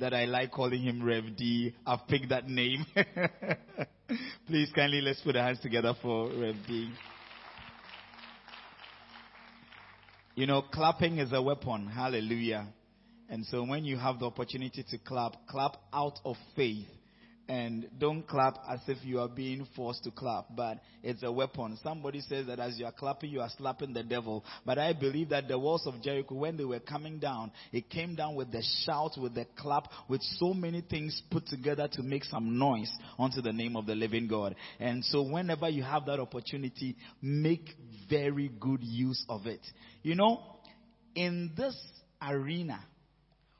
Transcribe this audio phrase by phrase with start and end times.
[0.00, 1.74] that I like calling him Rev D.
[1.86, 2.86] I've picked that name.
[4.46, 6.90] Please kindly let's put our hands together for Rev D.
[10.34, 11.86] You know, clapping is a weapon.
[11.86, 12.66] Hallelujah.
[13.28, 16.86] And so when you have the opportunity to clap, clap out of faith
[17.52, 21.78] and don't clap as if you are being forced to clap, but it's a weapon.
[21.82, 24.42] Somebody says that as you are clapping, you are slapping the devil.
[24.64, 28.14] But I believe that the walls of Jericho, when they were coming down, it came
[28.14, 32.24] down with the shout, with the clap, with so many things put together to make
[32.24, 34.54] some noise unto the name of the living God.
[34.80, 37.68] And so whenever you have that opportunity, make
[38.08, 39.60] very good use of it.
[40.02, 40.40] You know,
[41.14, 41.76] in this
[42.22, 42.82] arena,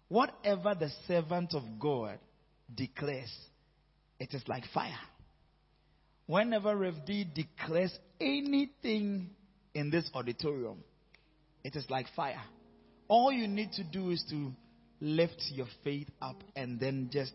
[0.09, 2.19] whatever the servant of God
[2.75, 3.31] declares,
[4.23, 5.01] it is like fire.
[6.27, 9.31] Whenever Rev D declares anything
[9.75, 10.85] in this auditorium,
[11.65, 12.41] it is like fire.
[13.09, 14.53] All you need to do is to
[15.01, 17.33] lift your faith up and then just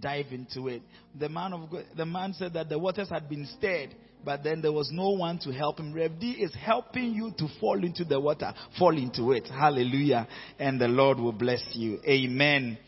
[0.00, 0.82] dive into it.
[1.16, 4.72] The man of the man said that the waters had been stirred, but then there
[4.72, 5.92] was no one to help him.
[5.92, 9.46] Rev D is helping you to fall into the water, fall into it.
[9.46, 10.26] Hallelujah.
[10.58, 12.00] And the Lord will bless you.
[12.04, 12.78] Amen.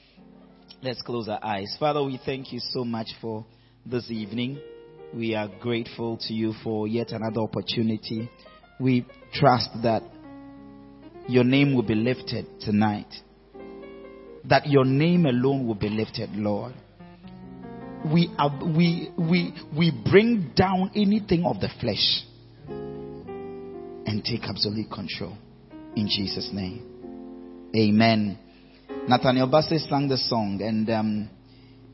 [0.80, 1.76] Let's close our eyes.
[1.80, 3.44] Father, we thank you so much for
[3.84, 4.60] this evening.
[5.12, 8.30] We are grateful to you for yet another opportunity.
[8.78, 10.04] We trust that
[11.26, 13.12] your name will be lifted tonight.
[14.44, 16.74] That your name alone will be lifted, Lord.
[18.14, 22.22] We, are, we, we, we bring down anything of the flesh
[22.68, 25.36] and take absolute control.
[25.96, 27.72] In Jesus' name.
[27.76, 28.38] Amen.
[29.08, 31.30] Nathaniel Bassey sang the song, and um,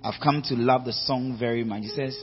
[0.02, 1.82] I've come to love the song very much.
[1.82, 2.20] He says,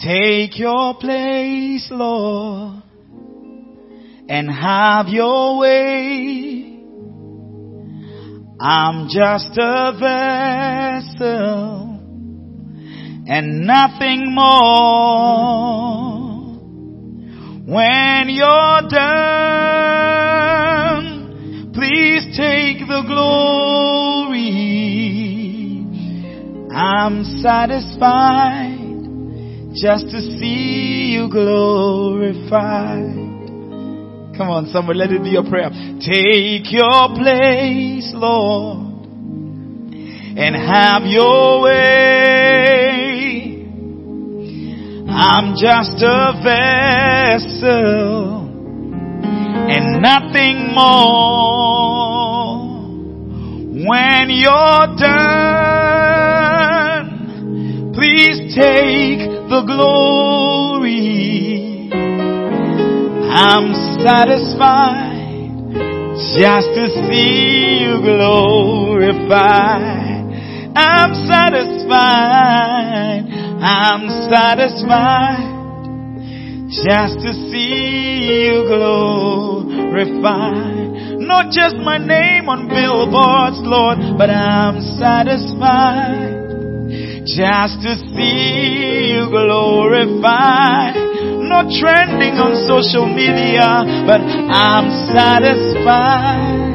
[0.00, 2.82] Take your place, Lord,
[4.28, 6.80] and have your way.
[8.58, 9.92] I'm just a
[11.20, 11.92] vessel
[13.28, 16.02] and nothing more.
[17.66, 20.31] When you're done,
[21.74, 24.72] Please take the glory.
[26.74, 28.82] I'm satisfied
[29.74, 33.22] just to see you glorified.
[34.36, 35.70] Come on, someone, let it be your prayer.
[36.00, 39.06] Take your place, Lord,
[40.36, 42.52] and have your way.
[45.08, 46.32] I'm just a
[47.62, 48.42] vessel
[49.68, 51.61] and nothing more.
[53.84, 55.10] When you're done,
[57.92, 59.18] please take
[59.50, 61.90] the glory.
[61.90, 65.50] I'm satisfied
[66.38, 70.30] just to see you glorified.
[70.76, 73.26] I'm satisfied.
[73.62, 75.50] I'm satisfied
[76.70, 80.81] just to see you glorify.
[81.22, 86.50] Not just my name on billboards, Lord, but I'm satisfied
[87.30, 90.98] just to see you glorified.
[91.46, 96.74] Not trending on social media, but I'm satisfied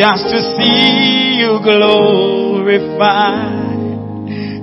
[0.00, 3.52] just to see you glorified.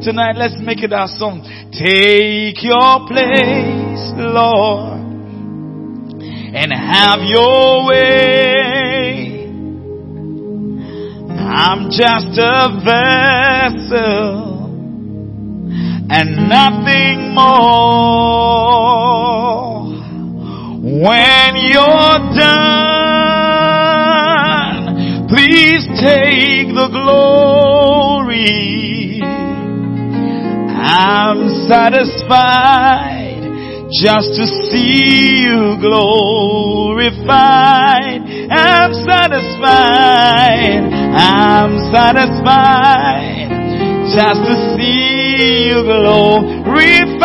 [0.01, 1.44] Tonight, let's make it our song.
[1.77, 4.97] Take your place, Lord,
[6.57, 8.69] and have your way.
[11.52, 14.68] I'm just a vessel
[16.12, 18.70] and nothing more.
[20.82, 22.78] When you're done,
[25.28, 29.22] please take the glory.
[30.72, 33.42] I'm satisfied
[33.92, 37.10] just to see you glorified.
[38.52, 40.99] I'm satisfied.
[41.16, 43.50] I'm satisfied
[44.13, 47.19] just to see you glorified.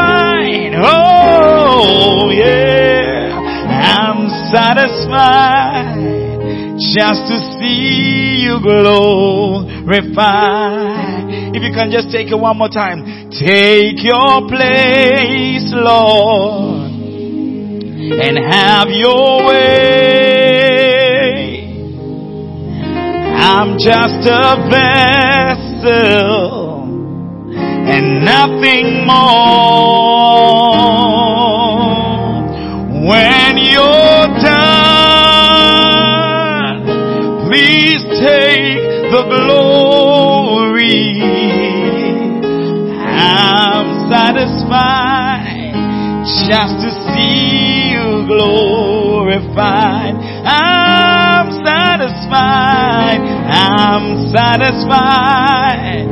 [0.77, 3.33] Oh yeah.
[3.75, 6.15] I'm satisfied
[6.95, 9.85] just to see you glorified.
[11.55, 13.31] If you can just take it one more time.
[13.31, 16.91] Take your place, Lord,
[18.21, 20.34] and have your way.
[23.47, 25.93] I'm just a vessel
[27.87, 30.25] and nothing more.
[33.07, 35.05] When you're done,
[37.45, 38.81] please take
[39.13, 41.21] the glory.
[43.05, 45.75] I'm satisfied
[46.49, 50.15] just to see you glorified.
[50.47, 53.34] I'm satisfied.
[53.55, 56.11] I'm satisfied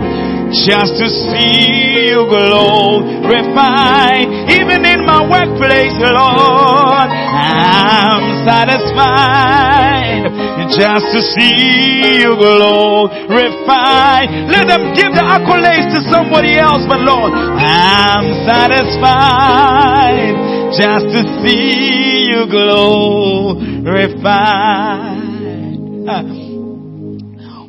[0.53, 4.23] just to see you glorify.
[4.53, 10.29] Even in my workplace, Lord, I'm satisfied
[10.71, 14.29] just to see you glorify.
[14.49, 20.37] Let them give the accolades to somebody else, but Lord, I'm satisfied
[20.77, 24.12] just to see you glorify.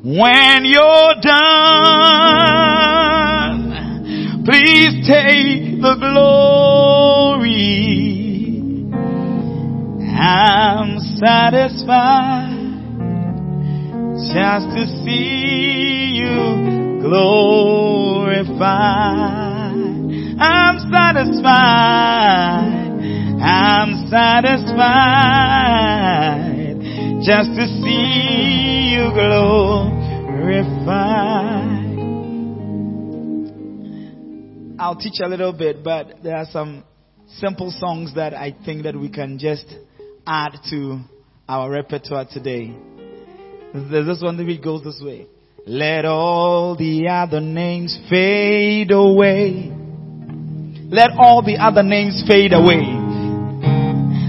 [0.05, 1.63] When you're done,
[4.44, 7.39] please take the glory.
[10.19, 12.51] I'm satisfied
[14.33, 18.44] just to see you glorified.
[20.38, 21.31] I'm satisfied.
[23.41, 25.13] I'm satisfied
[27.23, 28.44] just to see
[28.95, 29.13] you
[34.80, 36.84] I'll teach a little bit, but there are some
[37.38, 39.66] simple songs that I think that we can just
[40.28, 41.00] add to
[41.48, 42.75] our repertoire today.
[43.74, 45.28] There's this one that goes this way.
[45.66, 49.72] Let all the other names fade away.
[50.89, 52.81] Let all the other names fade away.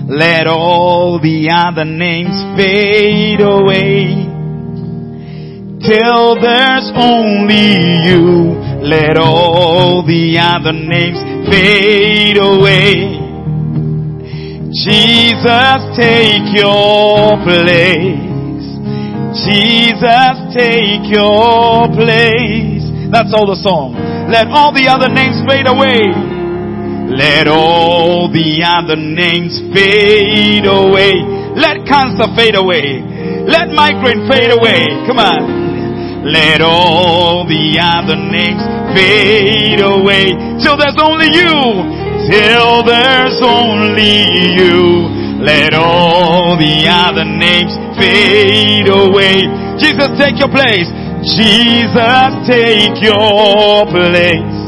[0.08, 4.33] Let all the other names fade away.
[5.84, 8.56] Till there's only you.
[8.80, 13.20] Let all the other names fade away.
[14.72, 18.24] Jesus, take your place.
[19.44, 22.84] Jesus, take your place.
[23.12, 23.92] That's all the song.
[24.32, 26.00] Let all the other names fade away.
[27.12, 31.12] Let all the other names fade away.
[31.54, 33.04] Let cancer fade away.
[33.44, 34.88] Let migraine fade away.
[35.06, 35.63] Come on.
[36.24, 38.64] Let all the other names
[38.96, 40.32] fade away.
[40.64, 41.52] Till there's only you.
[42.32, 44.24] Till there's only
[44.56, 45.12] you.
[45.44, 49.44] Let all the other names fade away.
[49.76, 50.88] Jesus, take your place.
[51.36, 54.64] Jesus, take your place.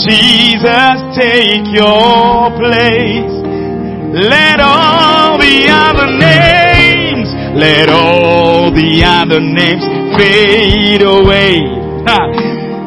[0.00, 3.36] Jesus, take your place.
[4.16, 11.64] Let all the other names, let all the other names fade away.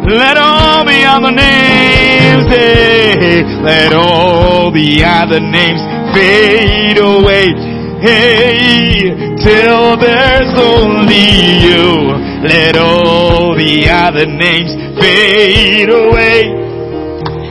[0.06, 5.82] Let all the other names, hey, let all the other names
[6.14, 7.48] fade away.
[8.04, 9.10] Hey,
[9.42, 12.14] till there's only you.
[12.46, 16.54] Let all the other names fade away.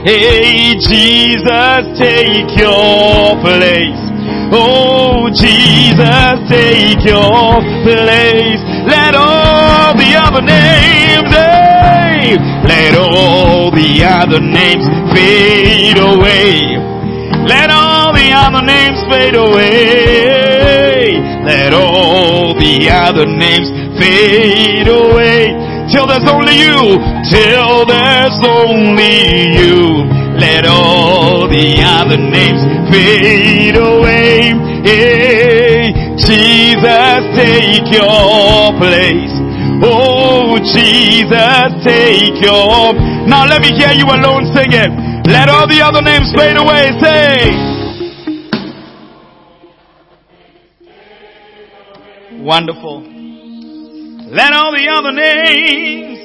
[0.05, 3.99] Hey, Jesus, take your place.
[4.55, 8.61] Oh, Jesus, take your place.
[8.85, 9.42] Let all
[10.03, 12.35] the other names, hey,
[12.67, 14.85] let all the other names
[15.15, 16.75] fade away.
[17.47, 21.19] Let all the other names fade away.
[21.43, 23.69] Let all the other names
[23.99, 25.55] fade away
[25.91, 26.99] till there's only you,
[27.31, 30.03] till there's only you.
[30.39, 34.51] Let all the other names fade away.
[34.83, 39.52] Hey, Jesus, take your place.
[39.85, 42.93] Oh, Jesus, take your.
[43.27, 44.89] Now let me hear you alone sing it.
[45.27, 46.91] Let all the other names fade away.
[47.01, 47.73] Say.
[52.41, 53.01] Wonderful.
[54.31, 56.19] Let all the other names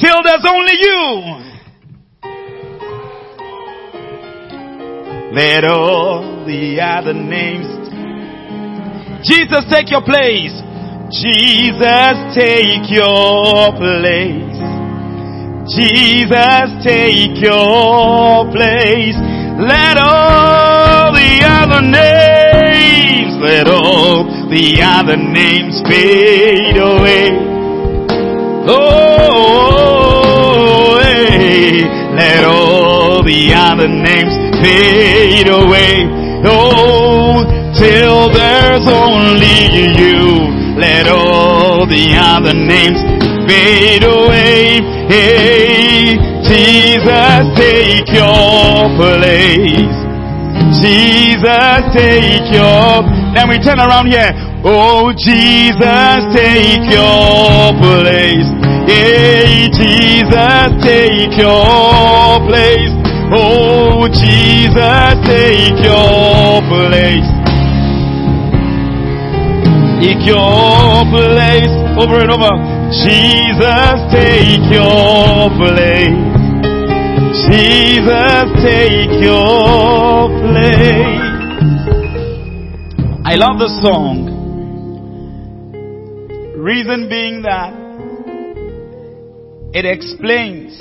[0.00, 1.42] till there's only you.
[5.34, 7.75] Let all the other names.
[9.26, 10.54] Jesus, take your place.
[11.10, 14.54] Jesus, take your place.
[15.66, 19.18] Jesus, take your place.
[19.58, 27.34] Let all the other names, let all the other names fade away.
[28.68, 29.88] Oh,
[31.02, 31.82] hey,
[32.14, 36.06] let all the other names fade away.
[36.46, 36.75] Oh,
[38.36, 40.52] there's only you.
[40.76, 43.00] Let all the other names
[43.48, 44.84] fade away.
[45.08, 50.06] Hey, Jesus, take your place.
[50.80, 53.02] Jesus, take your
[53.34, 54.32] Then we turn around here.
[54.64, 58.48] Oh Jesus, take your place.
[58.90, 62.92] Hey Jesus, take your place.
[63.30, 67.35] Oh Jesus, take your place.
[70.06, 71.66] Take your place.
[71.98, 72.54] Over and over.
[72.94, 76.14] Jesus, take your place.
[77.50, 81.26] Jesus, take your place.
[83.26, 84.30] I love the song.
[86.56, 87.74] Reason being that
[89.74, 90.80] it explains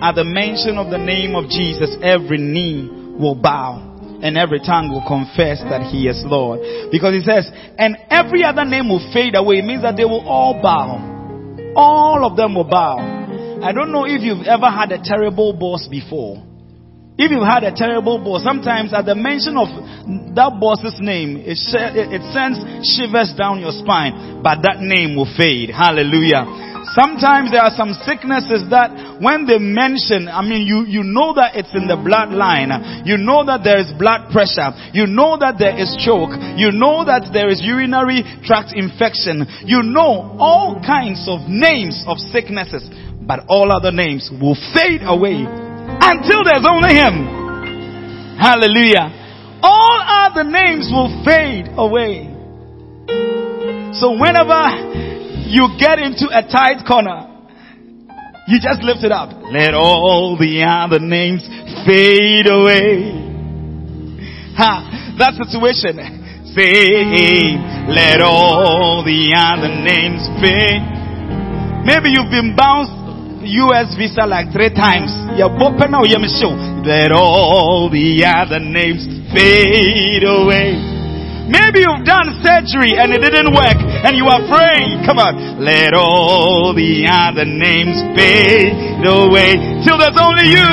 [0.00, 2.88] at the mention of the name of Jesus, every knee
[3.20, 3.85] will bow
[4.22, 6.60] and every tongue will confess that he is Lord.
[6.90, 9.58] Because he says, and every other name will fade away.
[9.58, 11.72] It means that they will all bow.
[11.74, 12.98] All of them will bow.
[13.62, 16.45] I don't know if you've ever had a terrible boss before.
[17.16, 19.72] If you've had a terrible boss, sometimes at the mention of
[20.36, 25.72] that boss's name, it, it sends shivers down your spine, but that name will fade.
[25.72, 26.44] Hallelujah.
[26.92, 31.56] Sometimes there are some sicknesses that when they mention, I mean, you, you know that
[31.56, 33.08] it's in the bloodline.
[33.08, 34.76] You know that there is blood pressure.
[34.92, 36.36] You know that there is choke.
[36.60, 39.48] You know that there is urinary tract infection.
[39.64, 42.84] You know all kinds of names of sicknesses,
[43.24, 45.48] but all other names will fade away
[46.06, 48.38] until there's only Him.
[48.38, 49.58] Hallelujah.
[49.62, 52.30] All other names will fade away.
[53.98, 54.60] So whenever
[55.48, 57.32] you get into a tight corner,
[58.46, 59.30] you just lift it up.
[59.50, 61.42] Let all the other names
[61.86, 63.10] fade away.
[64.54, 65.96] Ha, that situation.
[66.56, 67.58] Say,
[67.92, 70.80] let all the other names fade.
[71.84, 73.05] Maybe you've been bounced
[73.48, 75.14] US visa like three times.
[75.38, 80.96] Let all the other names fade away.
[81.46, 85.06] Maybe you've done surgery and it didn't work and you are praying.
[85.06, 85.62] Come on.
[85.62, 89.54] Let all the other names fade away
[89.86, 90.66] till there's only you.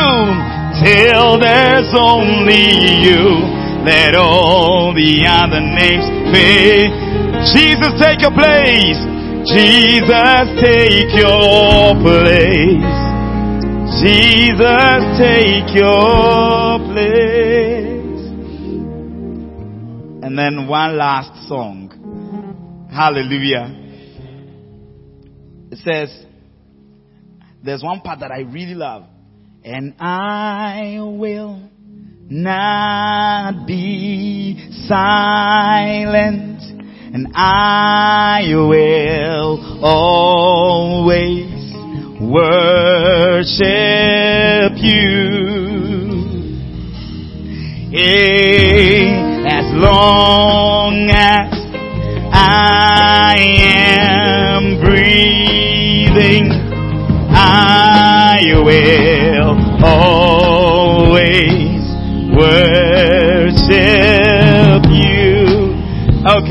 [0.82, 3.46] Till there's only you.
[3.86, 6.90] Let all the other names fade.
[7.54, 9.13] Jesus, take your place.
[9.46, 12.80] Jesus, take your place.
[14.00, 17.94] Jesus, take your place.
[20.24, 21.92] And then one last song.
[22.90, 23.68] Hallelujah.
[25.72, 26.26] It says,
[27.62, 29.04] there's one part that I really love.
[29.66, 31.70] And I will
[32.30, 36.73] not be silent.
[37.14, 41.46] And I will always
[42.20, 43.54] worship
[44.82, 45.14] you.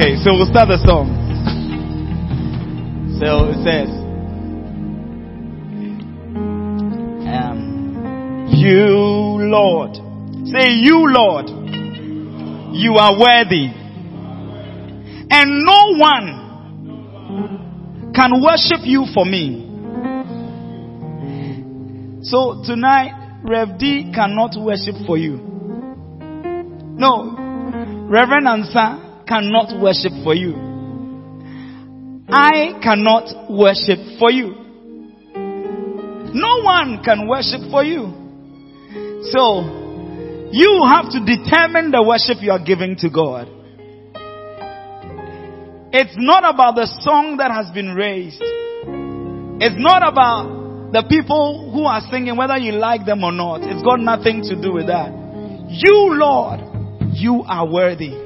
[0.02, 1.14] Okay, so we'll start the song.
[3.20, 3.88] So it says,
[7.30, 9.94] um, You, Lord.
[10.48, 11.46] Say, You, Lord
[12.74, 13.70] you are worthy.
[15.30, 16.50] And no one
[18.12, 19.68] can worship you for me.
[22.24, 25.38] So tonight, Rev D cannot worship for you.
[26.98, 27.36] No.
[28.10, 30.52] Reverend Ansa cannot worship for you.
[32.28, 34.52] I cannot worship for you.
[36.34, 38.12] No one can worship for you.
[39.32, 39.64] So,
[40.52, 43.48] you have to determine the worship you are giving to God.
[45.94, 48.42] It's not about the song that has been raised.
[48.42, 53.62] It's not about the people who are singing, whether you like them or not.
[53.62, 55.08] It's got nothing to do with that.
[55.70, 56.60] You, Lord,
[57.14, 58.21] you are worthy.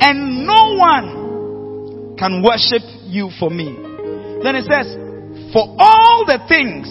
[0.00, 3.76] And no one can worship you for me.
[4.42, 4.94] Then it says,
[5.52, 6.86] for all the things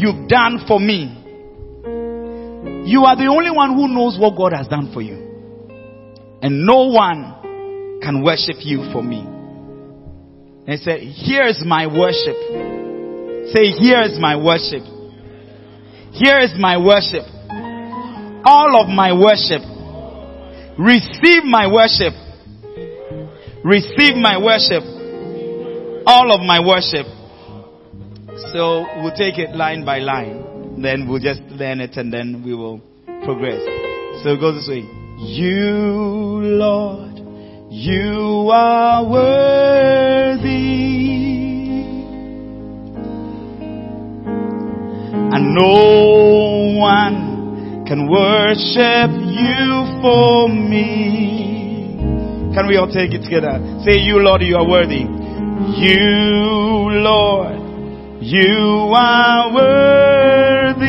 [0.00, 1.18] you've done for me,
[2.84, 5.16] you are the only one who knows what God has done for you.
[6.42, 9.20] And no one can worship you for me.
[9.20, 12.36] And he said, Here is my worship.
[13.54, 14.82] Say, Here is my worship.
[16.12, 17.24] Here is my worship.
[18.44, 19.62] All of my worship.
[20.78, 22.14] Receive my worship.
[23.64, 24.82] Receive my worship.
[26.06, 27.06] All of my worship.
[28.52, 30.80] So we'll take it line by line.
[30.82, 32.80] Then we'll just learn it and then we will
[33.24, 33.60] progress.
[34.22, 34.82] So it goes this way.
[35.18, 35.70] You,
[36.58, 37.12] Lord,
[37.72, 40.50] You are worthy.
[45.32, 47.31] And no one
[47.86, 51.96] can worship you for me.
[52.54, 53.58] Can we all take it together?
[53.84, 55.04] Say, You, Lord, you are worthy.
[55.78, 57.58] You, Lord,
[58.20, 60.82] you are worthy.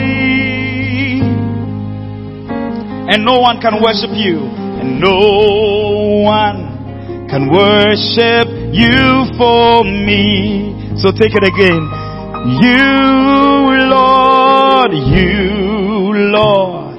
[3.12, 4.40] And no one can worship you.
[4.40, 10.98] And no one can worship you for me.
[10.98, 11.90] So take it again.
[12.60, 15.63] You, Lord, you,
[16.34, 16.98] Lord,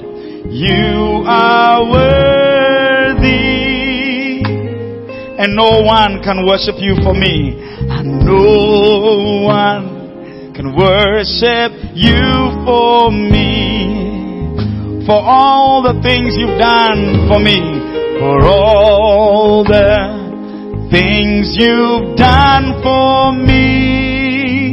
[0.53, 3.35] you are worthy.
[5.37, 7.59] And no one can worship you for me.
[7.91, 13.85] And no one can worship you for me
[15.07, 17.61] for all the things you've done for me,
[18.19, 24.73] for all the things you've done for me.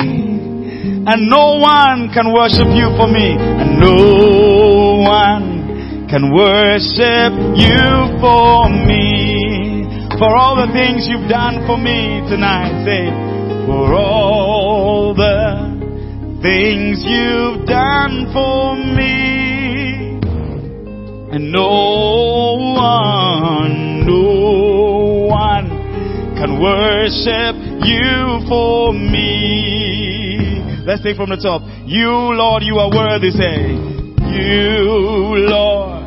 [1.03, 4.30] And no one can worship you for me, and no
[5.01, 9.87] one can worship you for me.
[10.19, 13.09] For all the things you've done for me tonight, say,
[13.65, 15.71] for all the
[16.41, 20.19] things you've done for me.
[21.33, 25.69] And no one, no one
[26.35, 27.55] can worship
[27.85, 30.81] you for me.
[30.85, 31.61] Let's take from the top.
[31.85, 33.90] You, Lord, you are worthy, say.
[34.33, 36.03] You, Lord.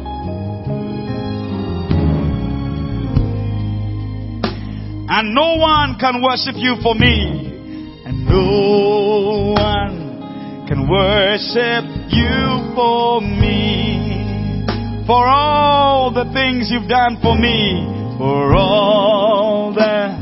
[5.08, 8.02] And no one can worship you for me.
[8.04, 14.14] And no one can worship you for me
[15.06, 20.16] for all the things you've done for me, for all the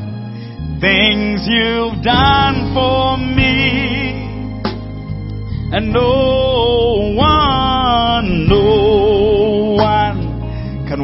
[0.80, 4.26] things you've done for me.
[5.72, 7.41] And no one,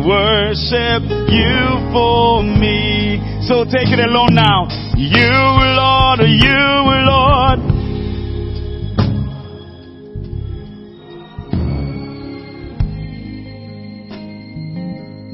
[0.08, 3.20] worship you for me.
[3.46, 4.66] So take it alone now.
[4.96, 5.28] You,
[5.76, 6.48] Lord, you,
[7.04, 7.58] Lord.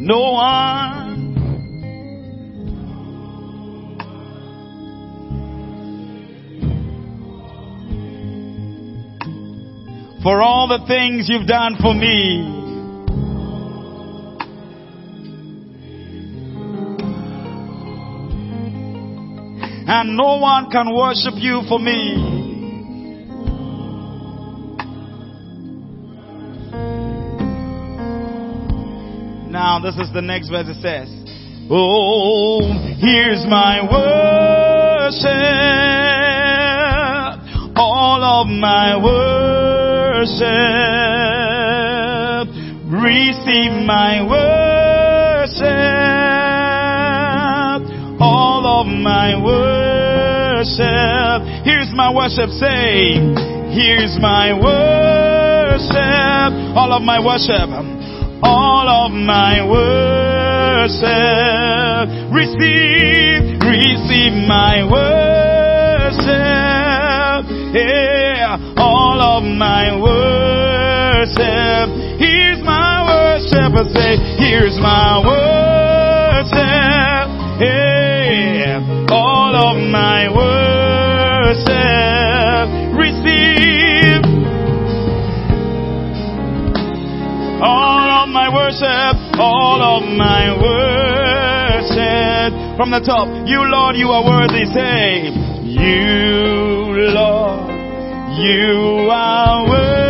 [0.00, 1.04] No one.
[10.24, 12.53] For all the things you've done for me.
[19.86, 22.34] And no one can worship you for me.
[29.50, 30.66] Now, this is the next verse.
[30.68, 31.08] It says,
[31.70, 32.60] Oh,
[32.98, 35.24] here's my worship,
[37.76, 40.44] all of my worship.
[42.90, 45.64] Receive my worship,
[48.86, 50.84] my worship.
[51.64, 52.50] Here's my worship.
[52.50, 53.20] Say,
[53.74, 57.70] Here's my worship, all of my worship
[58.44, 61.04] all of my worship.
[62.32, 66.24] Receive, receive my worship.
[67.74, 71.88] Yeah, all of my worship.
[72.20, 73.72] Here's my worship.
[73.72, 76.60] I say, here's my worship.
[77.64, 77.93] Yeah,
[79.78, 81.74] my worship.
[82.96, 84.24] Receive
[87.62, 92.52] all of my worship, all of my worship.
[92.76, 94.64] From the top, you Lord, you are worthy.
[94.66, 95.30] Say,
[95.62, 97.70] you Lord,
[98.38, 100.03] you are worthy.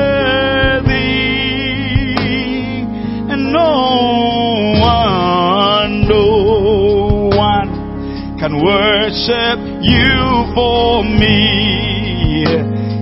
[8.64, 12.44] Worship you for me.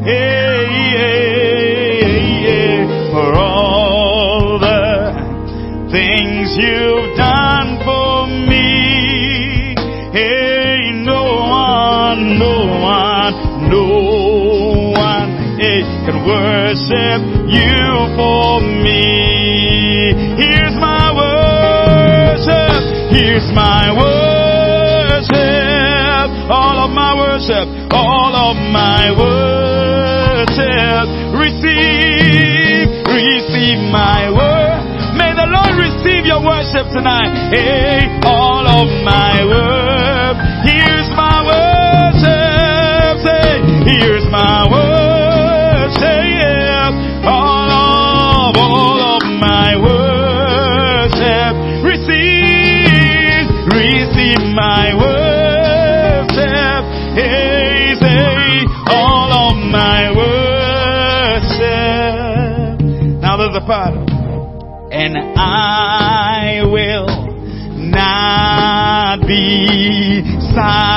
[0.02, 0.66] Hey,
[0.98, 2.02] hey,
[2.42, 5.14] hey, for all the
[5.92, 9.74] things you've done for me.
[10.10, 13.34] Hey, no one, no one,
[13.70, 13.86] no
[14.98, 15.30] one
[15.62, 17.78] hey, can worship you
[18.18, 20.10] for me.
[20.42, 22.82] Here's my worship,
[23.14, 24.31] here's my worship,
[27.42, 31.06] worship, all of my worship.
[31.34, 35.16] Receive, receive my worship.
[35.18, 37.50] May the Lord receive your worship tonight.
[37.50, 40.38] Hey, all of my worship.
[40.70, 43.18] Here's my worship.
[43.26, 43.58] Say,
[43.90, 45.98] here's my worship.
[47.26, 51.54] All of, all of my worship.
[51.82, 55.11] Receive, receive my worship.
[63.66, 64.04] Father.
[64.92, 67.06] And I will
[67.76, 70.22] not be
[70.54, 70.91] silent.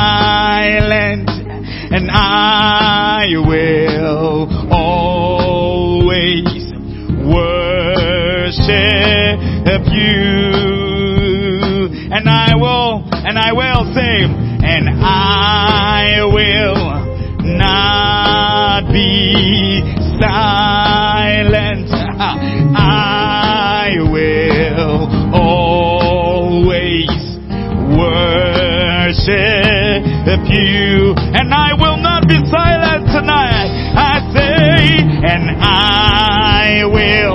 [30.46, 33.70] with you, and I will not be silent tonight.
[33.96, 37.35] I say, and I will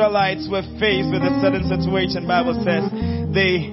[0.00, 2.88] Israelites were faced with a certain situation, Bible says
[3.36, 3.68] they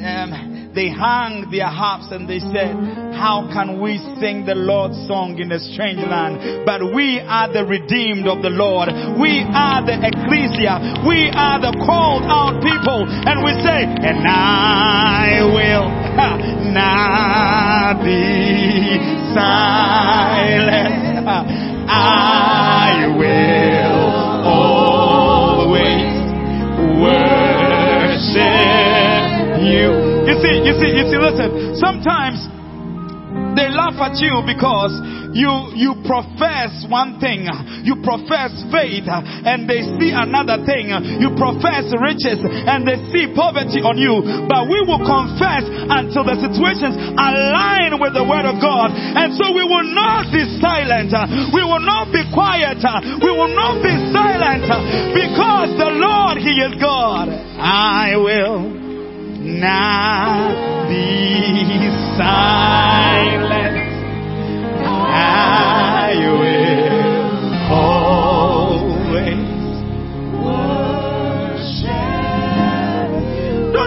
[0.00, 2.72] um, they hung their harps and they said,
[3.12, 6.64] how can we sing the Lord's song in a strange land?
[6.64, 8.88] But we are the redeemed of the Lord.
[9.20, 11.04] We are the ecclesia.
[11.04, 13.04] We are the called out people.
[13.04, 15.88] And we say, and I will
[16.72, 18.96] not be
[19.36, 20.95] silent.
[30.46, 32.38] See, you see, you see, listen, sometimes
[33.58, 34.94] they laugh at you because
[35.34, 37.44] you you profess one thing
[37.86, 40.90] you profess faith and they see another thing.
[41.22, 44.26] You profess riches and they see poverty on you.
[44.50, 48.90] But we will confess until the situations align with the word of god.
[48.90, 51.14] And so we will not be silent.
[51.54, 52.82] We will not be quiet.
[53.22, 54.66] We will not be silent
[55.14, 57.30] because the lord he is god.
[57.30, 58.85] I will
[59.46, 63.76] not be silent.
[65.08, 65.85] I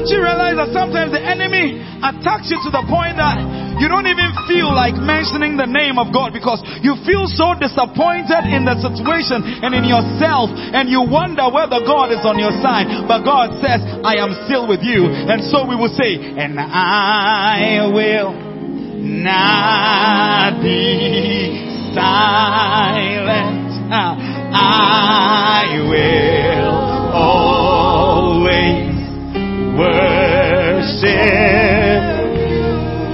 [0.10, 3.38] Don't you realize that sometimes the enemy attacks you to the point that
[3.78, 8.50] you don't even feel like mentioning the name of God because you feel so disappointed
[8.50, 12.90] in the situation and in yourself and you wonder whether God is on your side.
[13.06, 15.06] But God says, I am still with you.
[15.06, 23.94] And so we will say, and I will not be silent.
[24.58, 26.79] I will
[29.80, 31.16] worship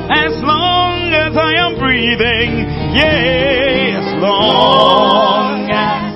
[0.09, 2.65] As long as I am breathing,
[2.97, 6.13] yes, long as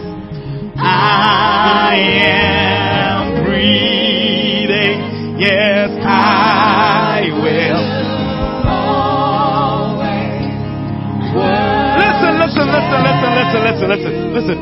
[0.78, 1.94] I
[2.26, 4.98] am breathing,
[5.40, 7.86] yes, I will.
[12.00, 14.58] Listen, listen, listen, listen, listen, listen, listen, listen.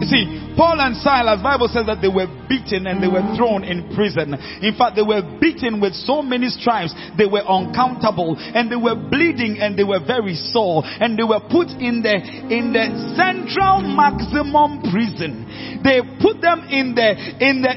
[0.00, 0.24] You see,
[0.56, 4.32] Paul and Silas, Bible says that they were beaten and they were thrown in prison.
[4.64, 8.96] In fact, they were beaten with so many stripes, they were uncountable and they were
[8.96, 12.16] bleeding and they were very sore and they were put in the,
[12.48, 15.44] in the central maximum prison.
[15.84, 17.12] They put them in the,
[17.44, 17.74] in the,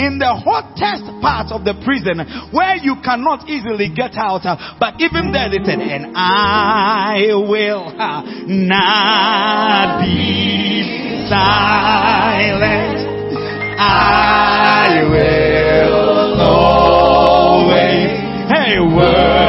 [0.00, 4.48] in the hottest part of the prison where you cannot easily get out.
[4.80, 7.92] But even there they said, and I will
[8.48, 12.98] not be silent silent.
[13.80, 18.10] I will always,
[18.48, 19.41] hey, worship.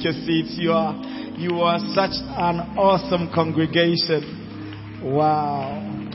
[0.00, 0.56] Take your seats.
[0.58, 0.94] You are,
[1.36, 5.02] you are such an awesome congregation.
[5.04, 6.08] Wow.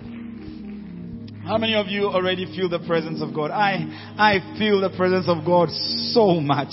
[1.45, 3.51] How many of you already feel the presence of God?
[3.51, 3.75] I,
[4.17, 6.69] I feel the presence of God so much.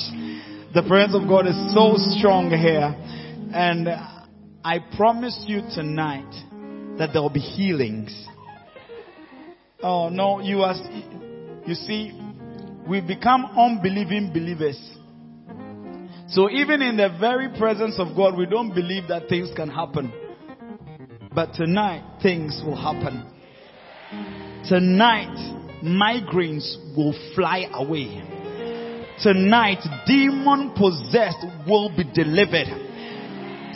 [0.75, 2.94] The presence of God is so strong here.
[3.55, 3.88] And
[4.64, 6.33] I promise you tonight
[6.98, 8.27] that there will be healings.
[9.83, 10.74] Oh no, you are,
[11.66, 12.18] you see,
[12.89, 14.78] we become unbelieving believers
[16.33, 20.11] so even in the very presence of God, we don't believe that things can happen.
[21.35, 23.28] But tonight, things will happen.
[24.66, 25.37] Tonight,
[25.85, 28.22] migraines will fly away.
[29.22, 32.68] Tonight, demon possessed will be delivered.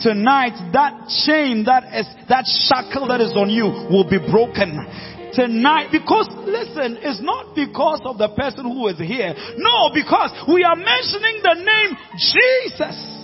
[0.01, 5.89] Tonight, that chain, that is, that shackle that is on you will be broken tonight
[5.91, 9.33] because listen, it's not because of the person who is here.
[9.57, 13.17] No, because we are mentioning the name Jesus.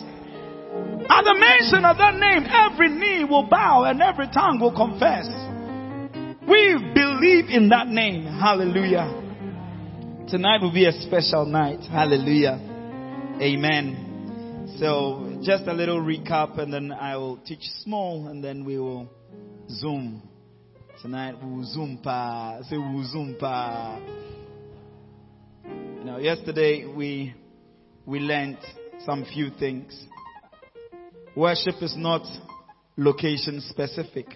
[1.10, 5.28] At the mention of that name, every knee will bow and every tongue will confess.
[6.48, 8.26] We believe in that name.
[8.26, 9.22] Hallelujah.
[10.30, 11.82] Tonight will be a special night.
[11.82, 12.60] Hallelujah.
[13.42, 14.76] Amen.
[14.80, 19.10] So, just a little recap and then I will teach small and then we will
[19.70, 20.22] zoom.
[21.04, 22.62] Tonight we'll zoom pa.
[22.70, 24.00] Say we'll zoom pa.
[25.66, 27.36] You know, yesterday we
[28.06, 28.58] we learned
[29.06, 30.02] some few things.
[31.36, 32.22] Worship is not
[32.96, 34.28] location specific.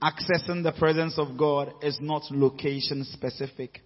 [0.00, 3.82] Accessing the presence of God is not location specific.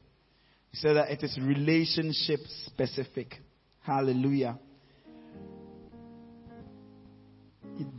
[0.72, 3.36] He said that it is relationship specific.
[3.80, 4.58] Hallelujah.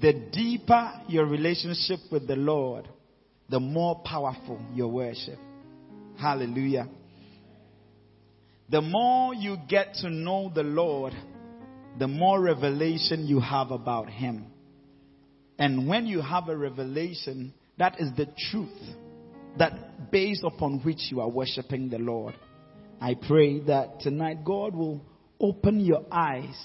[0.01, 2.87] The deeper your relationship with the Lord,
[3.49, 5.39] the more powerful your worship.
[6.17, 6.87] Hallelujah.
[8.69, 11.13] The more you get to know the Lord,
[11.99, 14.45] the more revelation you have about Him.
[15.59, 18.69] And when you have a revelation, that is the truth
[19.57, 22.33] that based upon which you are worshiping the Lord.
[22.99, 25.01] I pray that tonight God will
[25.39, 26.55] open your eyes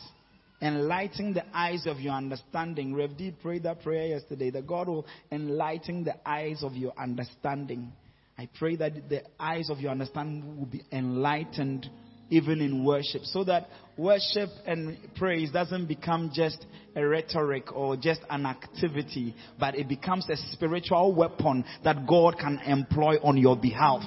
[0.61, 2.95] enlighten the eyes of your understanding.
[2.95, 7.93] Rev D prayed that prayer yesterday that God will enlighten the eyes of your understanding.
[8.37, 11.89] I pray that the eyes of your understanding will be enlightened
[12.31, 18.21] even in worship so that worship and praise doesn't become just a rhetoric or just
[18.29, 24.03] an activity, but it becomes a spiritual weapon that God can employ on your behalf.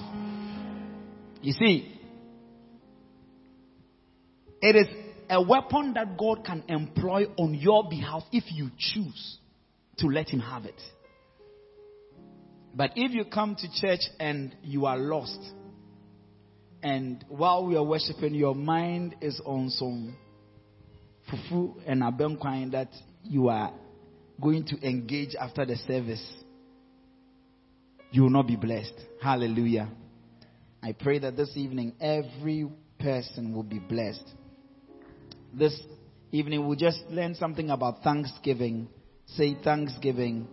[1.41, 1.99] You see,
[4.61, 5.00] it is
[5.31, 9.39] a weapon that God can employ on your behalf if you choose
[9.97, 10.79] to let Him have it.
[12.75, 15.39] But if you come to church and you are lost,
[16.83, 20.17] and while we are worshiping, your mind is on some
[21.31, 22.89] fufu and abenkwan that
[23.23, 23.71] you are
[24.41, 26.25] going to engage after the service,
[28.11, 28.95] you will not be blessed.
[29.21, 29.89] Hallelujah.
[30.83, 32.67] I pray that this evening every
[32.99, 34.27] person will be blessed
[35.53, 35.77] this
[36.31, 38.87] evening we'll just learn something about Thanksgiving.
[39.25, 40.47] Say Thanksgiving,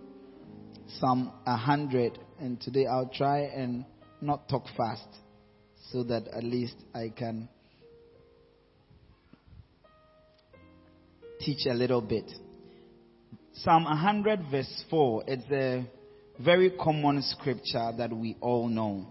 [0.99, 2.19] Psalm 100.
[2.41, 3.85] And today I'll try and
[4.21, 5.07] not talk fast
[5.91, 7.49] so that at least I can
[11.41, 12.31] teach a little bit.
[13.55, 15.87] Psalm 100, verse 4, it's a
[16.43, 19.07] very common scripture that we all know.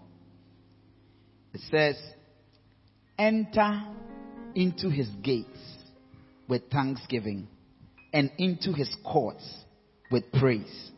[1.52, 1.96] It says,
[3.18, 3.82] Enter
[4.54, 5.77] into his gates
[6.48, 7.48] with thanksgiving
[8.12, 9.44] and into his courts
[10.10, 10.90] with praise.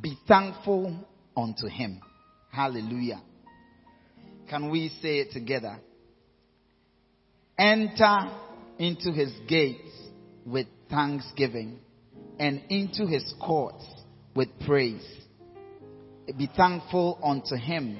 [0.00, 1.06] Be thankful
[1.36, 2.00] unto him.
[2.50, 3.20] Hallelujah.
[4.48, 5.78] Can we say it together?
[7.58, 8.30] Enter
[8.78, 9.90] into his gates
[10.44, 11.78] with thanksgiving
[12.38, 13.84] and into his courts
[14.34, 15.06] with praise.
[16.36, 17.98] Be thankful unto him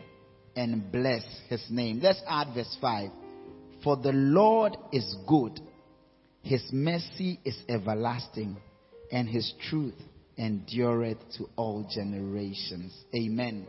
[0.56, 2.00] and bless his name.
[2.02, 3.10] Let's add verse 5.
[3.82, 5.60] For the Lord is good
[6.44, 8.56] his mercy is everlasting,
[9.10, 10.00] and his truth
[10.38, 12.96] endureth to all generations.
[13.14, 13.66] Amen.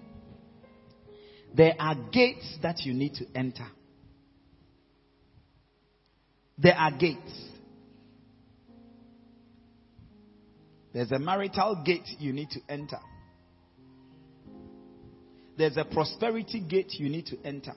[1.56, 3.68] There are gates that you need to enter.
[6.58, 7.50] there are gates.
[10.94, 13.00] There's a marital gate you need to enter.
[15.58, 17.74] There's a prosperity gate you need to enter.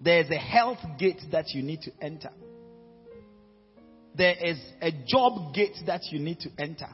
[0.00, 2.30] There's a health gate that you need to enter.
[4.16, 6.88] There is a job gate that you need to enter.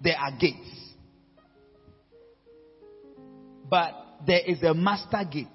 [0.00, 0.94] There are gates.
[3.68, 3.92] But
[4.26, 5.46] there is a master gate.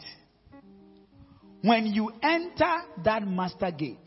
[1.62, 3.98] When you enter that master gate,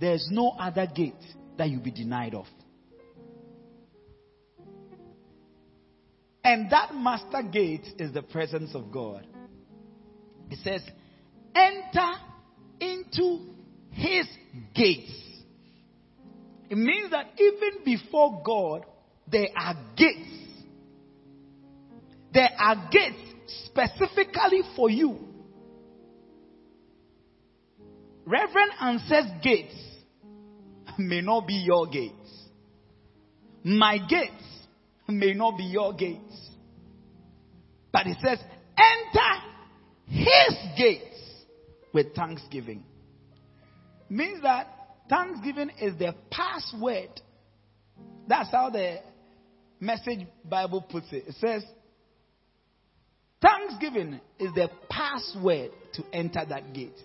[0.00, 1.14] there's no other gate
[1.56, 2.46] that you'll be denied of.
[6.42, 9.26] And that master gate is the presence of God.
[10.50, 10.80] It says,
[11.54, 12.12] enter
[12.80, 13.40] into
[13.90, 14.26] his
[14.74, 15.12] gates.
[16.68, 18.84] It means that even before God,
[19.30, 20.28] there are gates.
[22.32, 23.18] There are gates
[23.64, 25.18] specifically for you.
[28.24, 29.76] Reverend Ansah's gates
[30.98, 32.12] may not be your gates.
[33.62, 34.32] My gates
[35.08, 36.50] may not be your gates.
[37.92, 38.38] But it says,
[38.76, 39.42] enter
[40.06, 41.44] his gates
[41.92, 42.84] with thanksgiving.
[44.08, 44.75] Means that
[45.08, 47.20] thanksgiving is the password.
[48.28, 48.98] That's how the
[49.80, 51.24] message Bible puts it.
[51.28, 51.64] It says,
[53.40, 56.98] Thanksgiving is the password to enter that gate.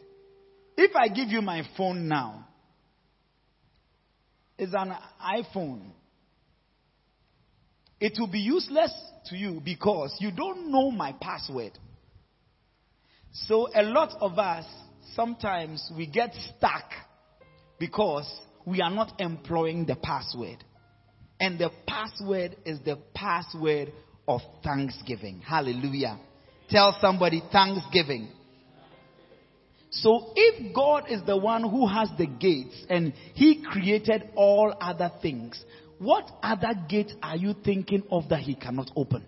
[0.77, 2.47] If I give you my phone now,
[4.57, 5.81] it's an iPhone.
[7.99, 8.93] It will be useless
[9.25, 11.77] to you because you don't know my password.
[13.31, 14.65] So a lot of us
[15.15, 16.91] sometimes we get stuck
[17.81, 18.31] because
[18.63, 20.63] we are not employing the password.
[21.39, 23.91] And the password is the password
[24.27, 25.41] of thanksgiving.
[25.43, 26.19] Hallelujah.
[26.69, 28.29] Tell somebody thanksgiving.
[29.89, 35.11] So if God is the one who has the gates and he created all other
[35.19, 35.59] things,
[35.97, 39.25] what other gate are you thinking of that he cannot open?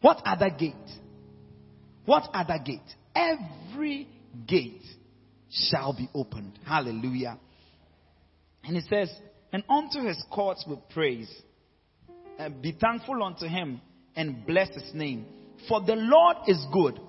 [0.00, 0.74] What other gate?
[2.04, 2.78] What other gate?
[3.12, 4.06] Every
[4.46, 4.82] gate
[5.70, 6.58] shall be opened.
[6.64, 7.38] Hallelujah.
[8.64, 9.10] And he says,
[9.52, 11.30] and unto his courts with praise.
[12.38, 13.80] And be thankful unto him
[14.14, 15.26] and bless his name.
[15.68, 17.00] For the Lord is good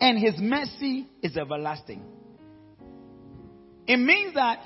[0.00, 2.02] and his mercy is everlasting.
[3.86, 4.64] It means that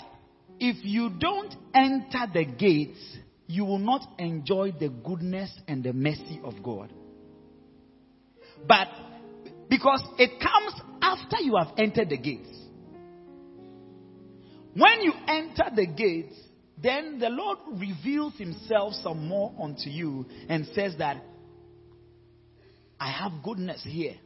[0.59, 2.98] if you don't enter the gates,
[3.46, 6.92] you will not enjoy the goodness and the mercy of God.
[8.66, 8.88] But
[9.68, 12.48] because it comes after you have entered the gates.
[14.75, 16.35] When you enter the gates,
[16.83, 21.22] then the Lord reveals himself some more unto you and says that
[22.99, 24.16] I have goodness here.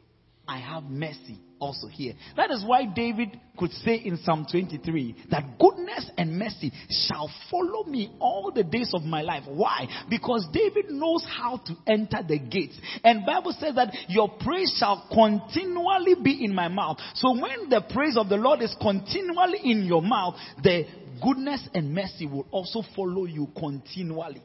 [0.47, 2.13] I have mercy also here.
[2.37, 7.83] That is why David could say in Psalm 23 that goodness and mercy shall follow
[7.83, 9.43] me all the days of my life.
[9.47, 9.87] Why?
[10.09, 12.79] Because David knows how to enter the gates.
[13.03, 16.97] And Bible says that your praise shall continually be in my mouth.
[17.15, 20.85] So when the praise of the Lord is continually in your mouth, the
[21.21, 24.41] goodness and mercy will also follow you continually.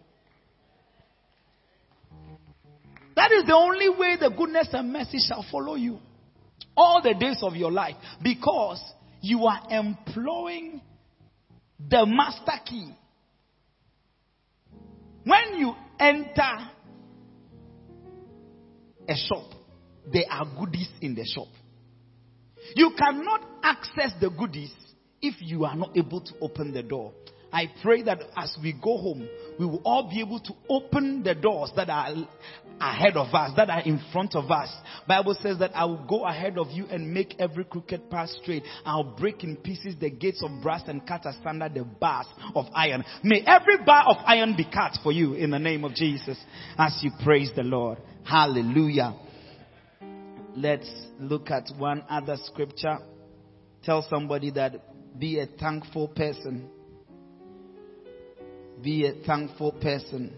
[3.17, 6.01] That is the only way the goodness and mercy shall follow you
[6.77, 8.81] all the days of your life because
[9.21, 10.81] you are employing
[11.79, 12.95] the master key.
[15.25, 16.71] When you enter
[19.09, 19.51] a shop,
[20.13, 21.49] there are goodies in the shop.
[22.75, 24.73] You cannot access the goodies
[25.21, 27.13] if you are not able to open the door.
[27.53, 29.29] I pray that as we go home,
[29.59, 32.09] we will all be able to open the doors that are
[32.81, 34.69] ahead of us, that are in front of us.
[35.07, 38.65] Bible says that I will go ahead of you and make every crooked path straight.
[38.85, 43.05] I'll break in pieces the gates of brass and cut asunder the bars of iron.
[43.23, 46.39] May every bar of iron be cut for you in the name of Jesus
[46.77, 47.99] as you praise the Lord.
[48.25, 49.15] Hallelujah.
[50.57, 52.99] Let's look at one other scripture.
[53.83, 56.71] Tell somebody that be a thankful person.
[58.83, 60.33] Be a thankful person.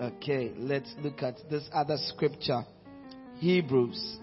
[0.00, 2.64] Okay, let's look at this other scripture.
[3.38, 4.18] Hebrews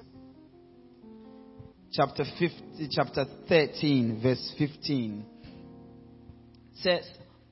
[1.91, 5.25] chapter 50, chapter 13, verse 15
[6.75, 7.07] says,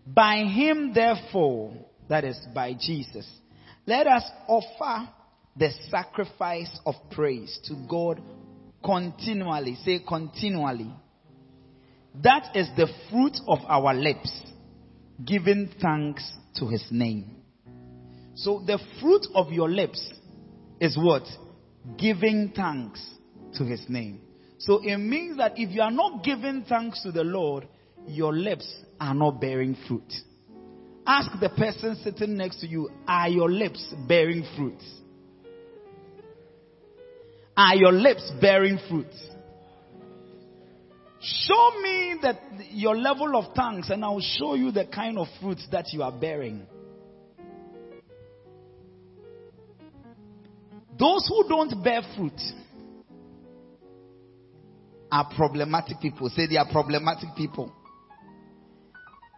[0.06, 1.74] By him therefore,
[2.10, 3.30] that is by Jesus,
[3.86, 5.10] let us offer
[5.56, 8.22] the sacrifice of praise to God
[8.84, 9.76] continually.
[9.84, 10.92] Say continually.
[12.22, 14.32] That is the fruit of our lips,
[15.26, 17.38] giving thanks to his name.
[18.36, 20.12] So the fruit of your lips
[20.80, 21.24] is what?
[21.98, 23.04] Giving thanks
[23.58, 24.22] to his name.
[24.60, 27.68] So it means that if you are not giving thanks to the Lord,
[28.08, 30.12] your lips are not bearing fruit.
[31.06, 34.82] Ask the person sitting next to you, are your lips bearing fruit?
[37.58, 39.14] Are your lips bearing fruit?
[41.24, 45.66] Show me that your level of thanks and I'll show you the kind of fruits
[45.72, 46.68] that you are bearing.
[51.00, 52.40] Those who don't bear fruit
[55.10, 56.30] are problematic people.
[56.30, 57.72] Say they are problematic people.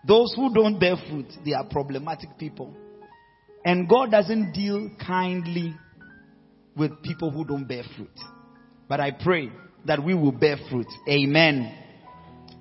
[0.08, 2.76] Those who don't bear fruit, they are problematic people.
[3.64, 5.76] And God doesn't deal kindly
[6.76, 8.18] with people who don't bear fruit.
[8.88, 9.52] But I pray
[9.86, 10.88] that we will bear fruit.
[11.08, 11.74] Amen.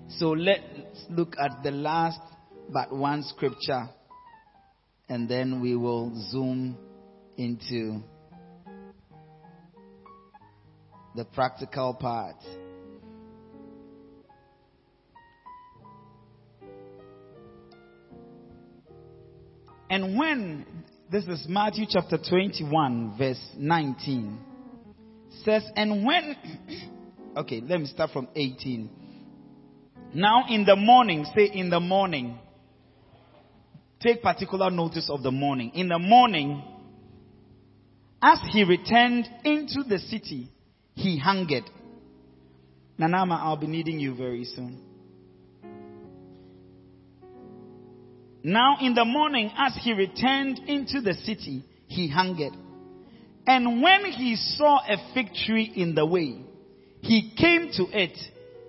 [0.09, 0.63] So let's
[1.09, 2.21] look at the last
[2.73, 3.89] but one scripture
[5.09, 6.77] and then we will zoom
[7.37, 8.01] into
[11.15, 12.37] the practical part.
[19.91, 20.67] And when,
[21.11, 24.39] this is Matthew chapter 21, verse 19,
[25.45, 26.37] says, and when,
[27.37, 28.91] okay, let me start from 18.
[30.15, 32.39] Now in the morning, say in the morning,
[34.01, 35.73] take particular notice of the morning.
[35.75, 36.63] In the morning,
[38.23, 40.51] as he returned into the city,
[40.95, 41.65] he hungered.
[42.99, 44.81] Nanama, I'll be needing you very soon.
[48.45, 52.53] Now in the morning, as he returned into the city, he hungered.
[53.47, 56.41] And when he saw a fig tree in the way,
[57.05, 58.19] he came to it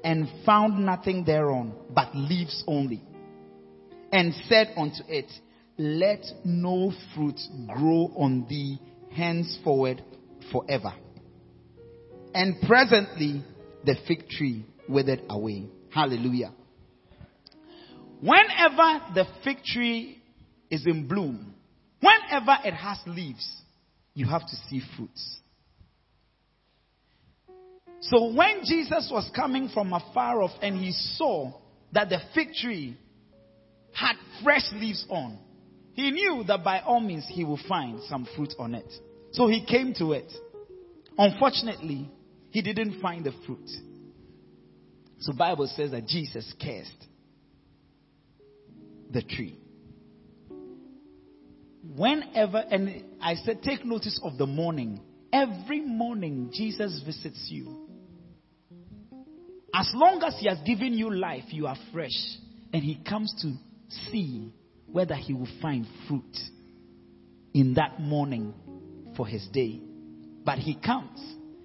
[0.04, 3.02] and found nothing thereon but leaves only.
[4.12, 5.32] And said unto it,
[5.78, 8.78] Let no fruit grow on thee
[9.12, 10.04] henceforward
[10.52, 10.94] forever.
[12.34, 13.42] And presently
[13.86, 15.68] the fig tree withered away.
[15.94, 16.52] Hallelujah.
[18.20, 20.22] Whenever the fig tree
[20.70, 21.56] is in bloom,
[22.02, 23.62] whenever it has leaves,
[24.14, 25.40] you have to see fruits.
[28.10, 31.54] So when Jesus was coming from afar off and he saw
[31.92, 32.98] that the fig tree
[33.94, 35.40] had fresh leaves on,
[35.94, 38.92] he knew that by all means he would find some fruit on it.
[39.32, 40.32] So he came to it.
[41.18, 42.12] Unfortunately,
[42.52, 43.70] he didn't find the fruit.
[45.20, 47.08] So Bible says that Jesus cursed
[49.10, 49.58] the tree.
[51.98, 55.02] Whenever, and I said, take notice of the morning.
[55.32, 57.85] Every morning, Jesus visits you.
[59.78, 62.16] As long as He has given you life, you are fresh.
[62.72, 63.54] And He comes to
[64.10, 64.54] see
[64.90, 66.38] whether He will find fruit
[67.54, 68.54] in that morning
[69.18, 69.82] for His day.
[70.46, 71.20] But He comes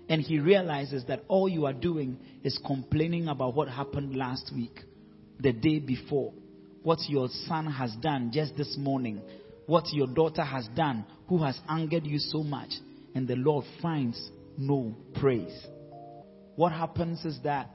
[0.09, 4.81] and He realizes that all you are doing is complaining about what happened last week,
[5.39, 6.33] the day before,
[6.83, 9.21] what your son has done just this morning,
[9.67, 12.71] what your daughter has done, who has angered you so much,
[13.15, 14.21] and the Lord finds
[14.59, 15.57] no praise.
[16.57, 17.71] What happens is that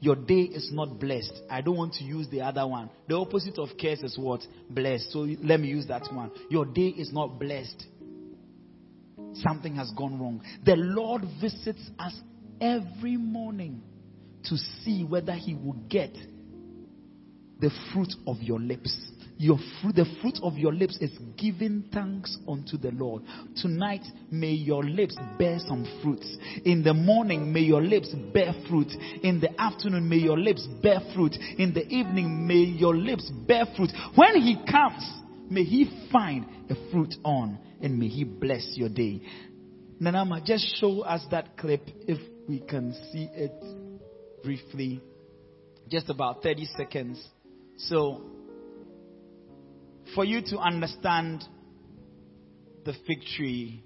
[0.00, 1.32] your day is not blessed.
[1.50, 2.90] I don't want to use the other one.
[3.08, 4.40] The opposite of curse is what?
[4.68, 5.10] Blessed.
[5.10, 6.30] So let me use that one.
[6.50, 7.86] Your day is not blessed.
[9.34, 10.42] Something has gone wrong.
[10.64, 12.14] The Lord visits us
[12.60, 13.82] every morning
[14.44, 16.14] to see whether He will get
[17.60, 18.94] the fruit of your lips.
[19.38, 23.22] Your fruit, the fruit of your lips is giving thanks unto the Lord.
[23.56, 26.36] Tonight, may your lips bear some fruits.
[26.64, 28.88] In the morning, may your lips bear fruit.
[29.22, 31.36] In the afternoon, may your lips bear fruit.
[31.58, 33.90] In the evening, may your lips bear fruit.
[34.14, 35.06] When He comes,
[35.50, 39.20] may He find a fruit on and may He bless your day.
[40.00, 42.18] Nanama, just show us that clip if
[42.48, 43.52] we can see it
[44.42, 45.02] briefly.
[45.88, 47.22] Just about 30 seconds.
[47.76, 48.35] So,
[50.14, 51.44] for you to understand
[52.84, 53.82] the fig tree,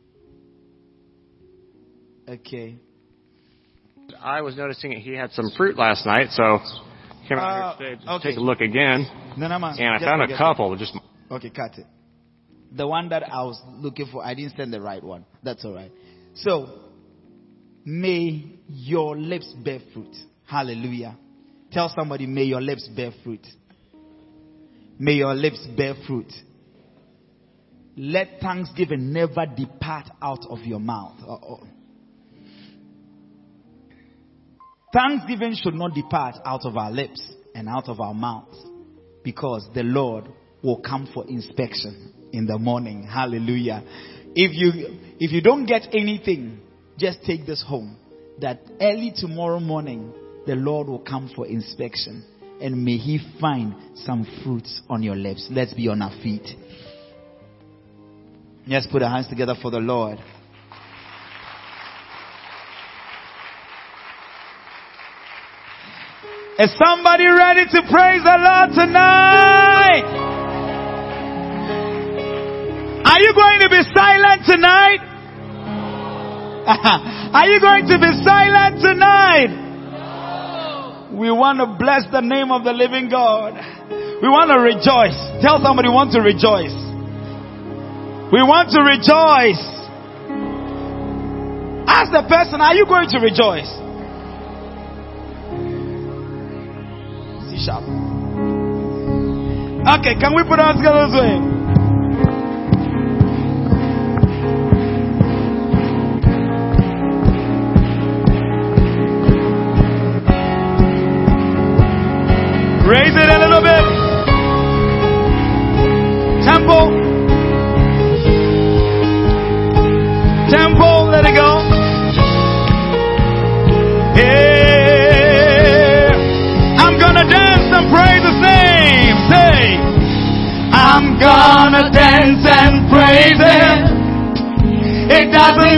[2.28, 2.78] okay.
[4.20, 6.58] I was noticing he had some fruit last night, so
[7.28, 8.28] came out Uh, here today to okay.
[8.30, 9.06] take a look again,
[9.38, 10.76] Nanama, and I found a couple.
[10.76, 10.96] Just.
[11.30, 11.86] Okay, cut it.
[12.72, 15.24] The one that I was looking for, I didn't send the right one.
[15.42, 15.92] That's all right.
[16.34, 16.80] So,
[17.84, 20.14] may your lips bear fruit.
[20.46, 21.16] Hallelujah.
[21.72, 23.46] Tell somebody, may your lips bear fruit.
[25.00, 26.30] May your lips bear fruit.
[27.96, 31.16] Let thanksgiving never depart out of your mouth.
[31.26, 31.66] Uh-oh.
[34.92, 37.22] Thanksgiving should not depart out of our lips
[37.54, 38.62] and out of our mouths
[39.24, 40.26] because the Lord
[40.62, 43.02] will come for inspection in the morning.
[43.02, 43.82] Hallelujah.
[44.34, 46.60] If you, if you don't get anything,
[46.98, 47.96] just take this home
[48.40, 50.12] that early tomorrow morning,
[50.46, 52.22] the Lord will come for inspection
[52.60, 55.48] and may He find some fruits on your lips.
[55.50, 56.46] Let's be on our feet.
[58.66, 60.18] Let's put our hands together for the Lord.
[66.58, 70.04] Is somebody ready to praise the Lord tonight?
[73.02, 75.00] Are you going to be silent tonight?
[77.32, 79.59] Are you going to be silent tonight?
[81.12, 83.54] We want to bless the name of the living God.
[84.22, 85.18] We want to rejoice.
[85.42, 86.76] Tell somebody, want to rejoice.
[88.30, 89.58] We want to rejoice.
[91.90, 93.66] Ask the person, are you going to rejoice?
[97.50, 97.82] C sharp.
[99.98, 101.49] Okay, can we put our together in?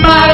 [0.01, 0.32] my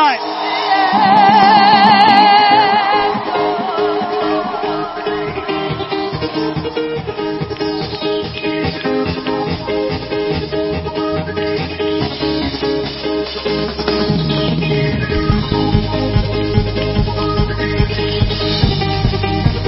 [0.00, 0.20] tonight.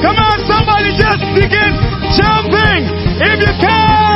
[0.00, 1.72] Come on, somebody just begin
[2.16, 2.88] jumping
[3.20, 4.11] if you can.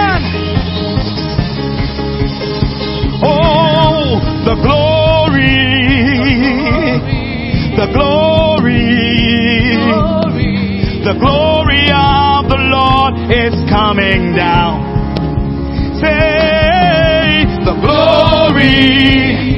[11.07, 14.83] The glory of the Lord is coming down.
[16.03, 19.56] Say, the glory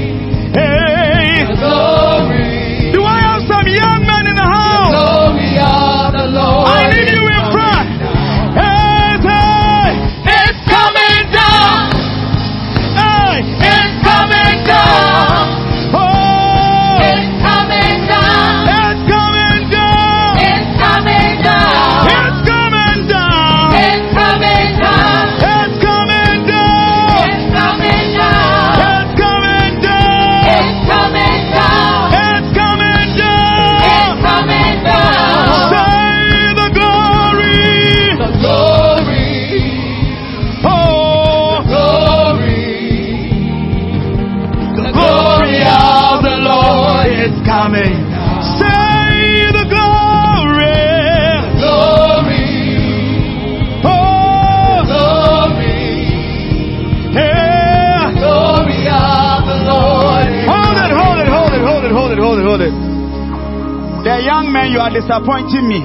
[65.09, 65.81] disappointing me.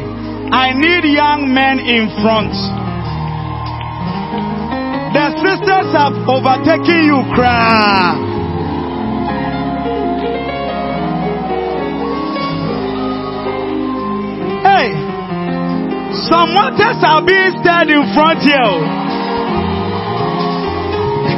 [0.51, 2.51] I need young men in front.
[5.15, 8.19] The sisters have overtaken you, cry.
[14.67, 14.91] Hey,
[16.27, 18.75] some waters are being stirred in front here.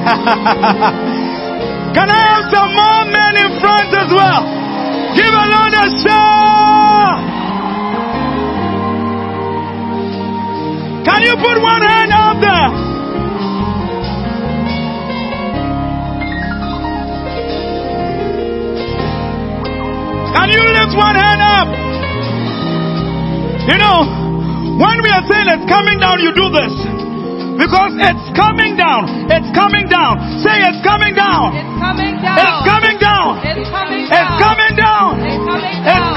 [1.94, 4.42] Can I have some more men in front as well?
[5.14, 7.35] Give a Lord a shout.
[11.26, 12.70] you put one hand up there?
[20.36, 21.68] Can you lift one hand up?
[23.66, 23.98] You know,
[24.78, 26.74] when we are saying it's coming down, you do this.
[27.58, 29.08] Because it's coming down.
[29.32, 30.20] It's coming down.
[30.44, 31.56] Say it's coming down.
[31.56, 32.38] It's coming down.
[32.38, 33.32] It's coming down.
[33.42, 34.28] It's coming down.
[34.28, 35.24] It's coming down.
[35.24, 35.26] It's coming down.
[35.26, 35.86] It's coming down.
[35.88, 36.15] It's coming down.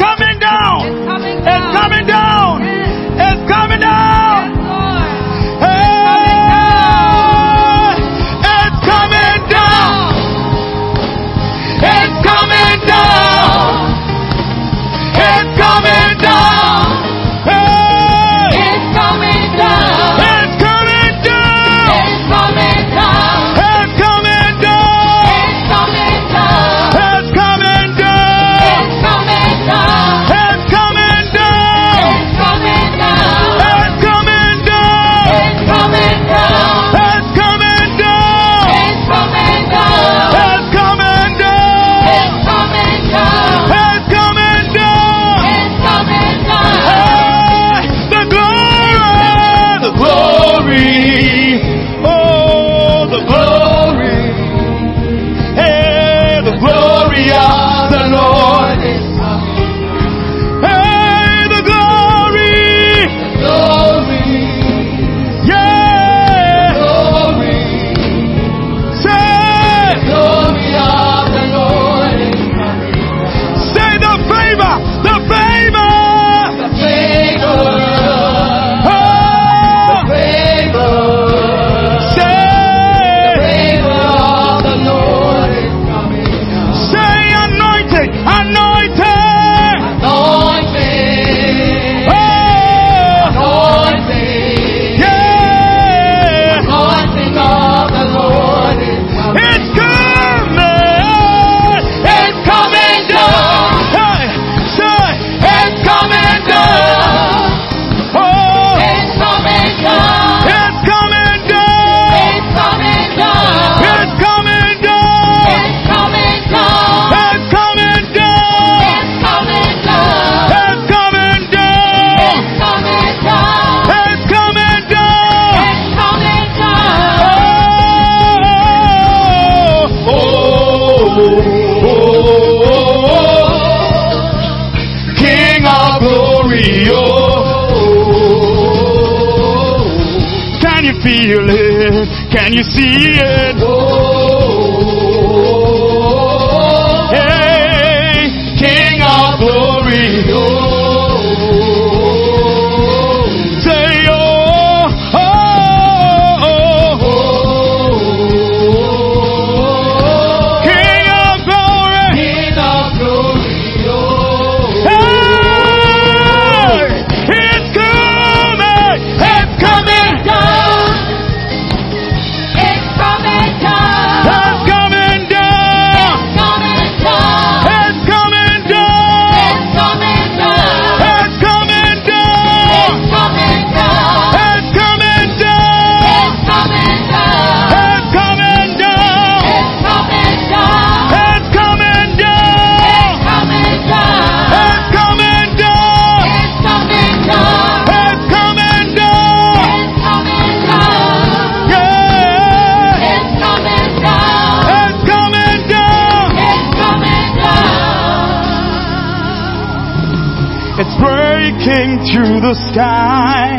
[213.19, 213.51] Sky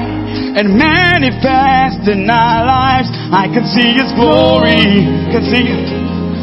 [0.60, 3.10] and manifest in our lives.
[3.32, 5.03] I can see His glory.
[5.32, 5.68] Can see.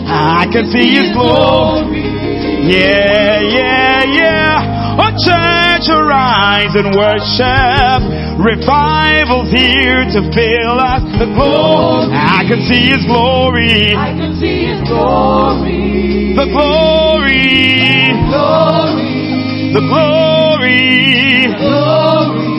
[0.06, 2.04] I can see His glory.
[2.68, 5.00] Yeah, yeah, yeah.
[5.00, 8.00] Oh, church, arise and worship.
[8.40, 11.02] Revival's here to fill us.
[11.18, 12.12] The glory.
[12.12, 13.94] I can see His glory.
[13.96, 16.34] I can see His glory.
[16.36, 18.12] The glory.
[18.28, 19.72] Glory.
[19.72, 21.46] The glory.
[21.56, 22.55] Glory.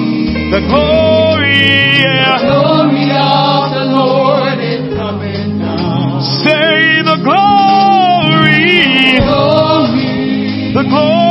[0.49, 1.59] The glory.
[1.99, 2.39] yeah.
[2.39, 6.21] Glory of the Lord is coming down.
[6.21, 8.79] Say the glory.
[9.19, 10.73] The Glory.
[10.73, 11.26] The glory.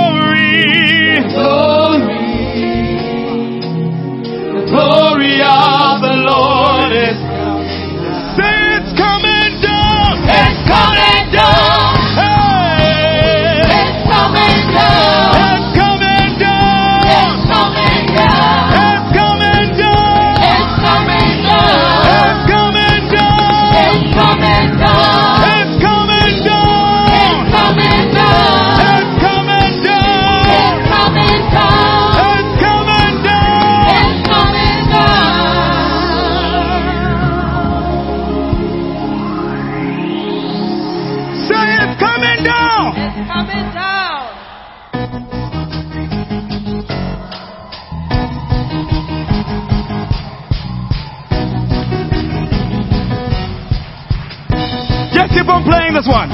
[55.97, 56.29] This one.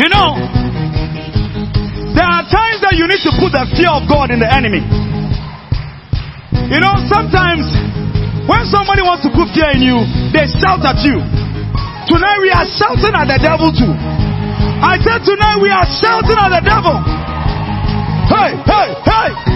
[0.00, 0.32] You know,
[2.16, 4.80] there are times that you need to put the fear of God in the enemy.
[6.72, 7.68] You know, sometimes
[8.48, 10.00] when somebody wants to put fear in you,
[10.32, 11.20] they shout at you.
[12.08, 13.92] Tonight we are shouting at the devil too.
[13.92, 16.96] I said tonight we are shouting at the devil.
[18.24, 19.28] Hey, hey, hey.
[19.36, 19.49] Hey,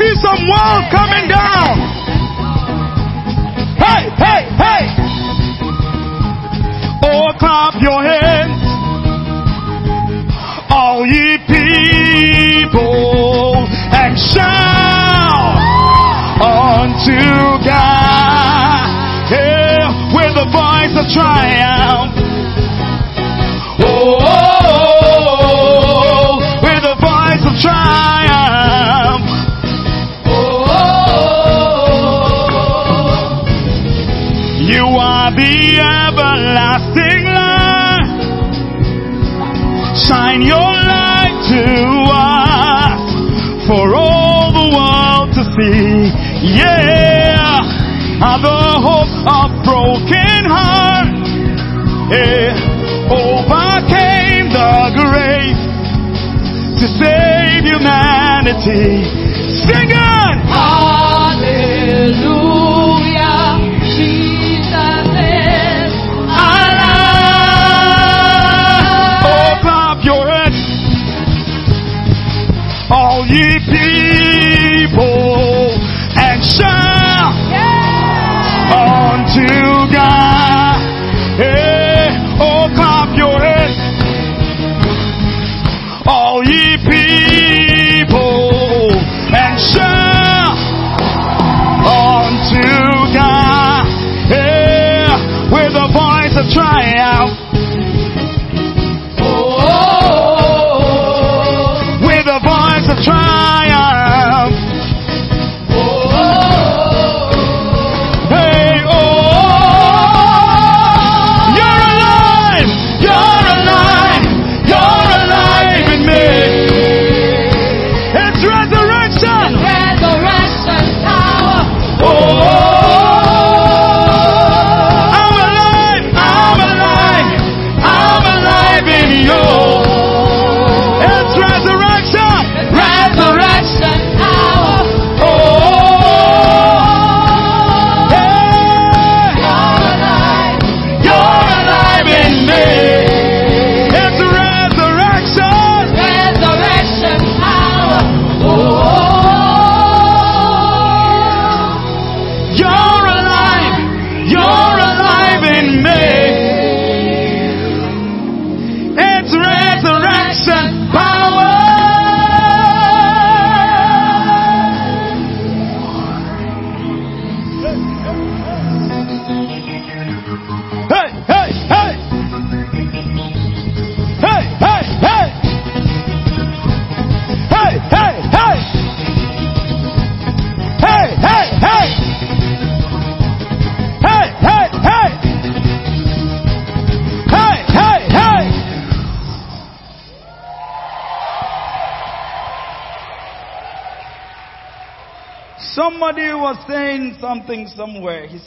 [0.00, 1.76] see some walls coming down.
[3.76, 4.84] Hey, hey, hey.
[7.04, 8.64] Oh, clap your hands.
[10.70, 12.56] All ye people
[13.92, 15.60] and shout
[16.40, 17.20] unto
[17.68, 18.88] God.
[19.28, 22.19] Yeah, with the voice of triumph.
[58.50, 59.19] eternity.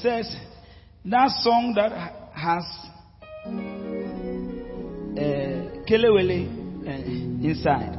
[0.04, 0.36] Says,
[1.06, 1.92] that song that
[2.36, 2.64] has
[3.46, 5.30] uh,
[5.88, 6.44] Kelewele
[6.86, 6.92] uh,
[7.48, 7.96] inside.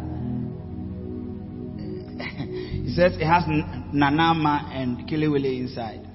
[2.84, 3.44] he says it has
[3.94, 6.06] Nanama and Kelewele inside.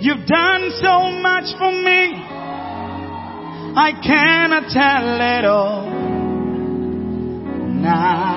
[0.00, 2.14] You've done so much for me.
[3.76, 5.86] I cannot tell it all.
[7.82, 8.29] Now.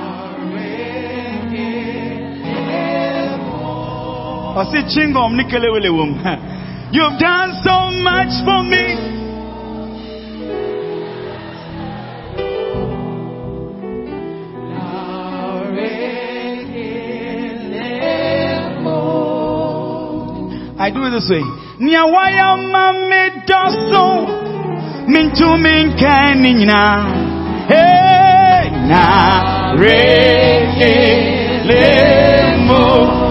[4.56, 6.12] Ɔsi chingom ni kelewele wom.
[6.96, 9.14] You've done so much for me.
[20.80, 21.42] I do it this way.
[21.80, 24.28] Nyawaya mame doso
[25.08, 27.08] mintu minkanina.
[27.68, 30.04] Hey na re
[31.66, 33.23] lemo.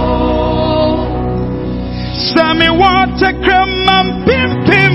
[2.62, 4.94] Sami water kremam pim pim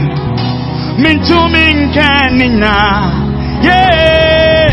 [1.04, 2.76] mintu minkanina.
[3.62, 4.72] Yeah.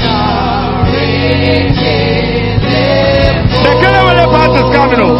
[3.62, 5.16] The Kelewele part is coming up.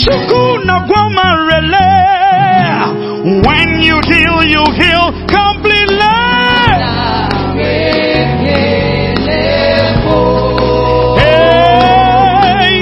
[0.00, 1.26] Chuku na gwama.
[3.46, 6.16] When you heal, you heal completely.
[11.18, 12.72] Hey,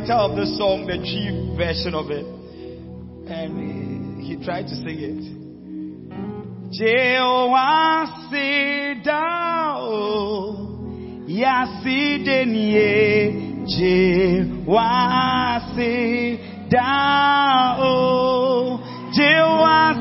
[0.00, 2.24] writer of the song, the chief version of it.
[3.30, 5.20] And he, tried to sing it.
[6.72, 9.06] Jehovah Sidao
[11.28, 12.46] Yasidenie
[13.68, 14.80] Jehovah
[15.76, 16.40] Sidao
[19.12, 19.94] Jehovah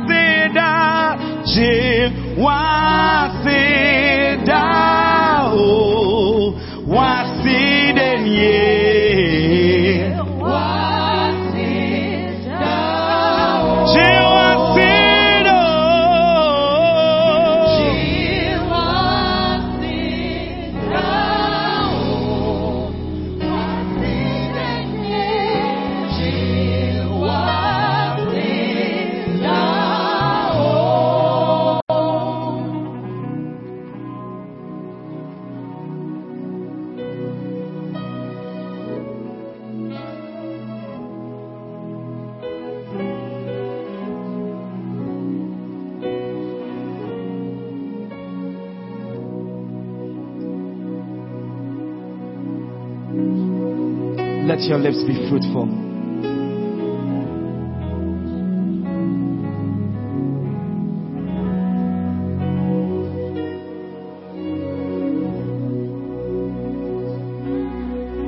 [54.60, 55.68] Let your lips be fruitful.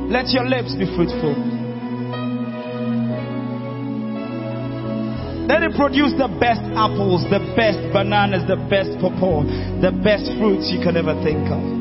[0.10, 1.36] Let your lips be fruitful.
[5.48, 9.44] Let it produce the best apples, the best bananas, the best pawpaw,
[9.82, 11.81] the best fruits you can ever think of.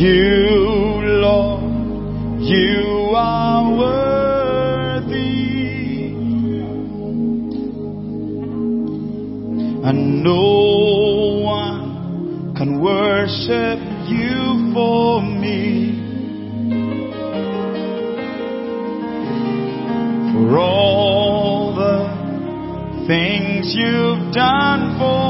[0.00, 5.26] You, Lord, you are worthy,
[9.84, 13.78] and no one can worship
[14.08, 16.00] you for me.
[20.32, 25.29] For all the things you've done for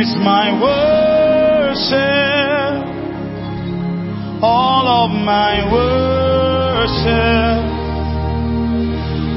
[0.00, 1.92] Here's my worship,
[4.42, 7.60] all of my worship.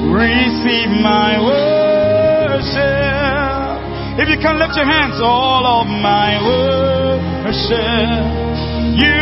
[0.08, 1.84] Receive my worship.
[4.24, 8.24] If you can lift your hands, all of my worship.
[9.04, 9.20] You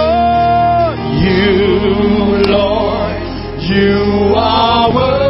[0.00, 0.96] Lord,
[1.28, 1.44] you,
[2.48, 3.20] Lord,
[3.68, 5.21] you are worthy,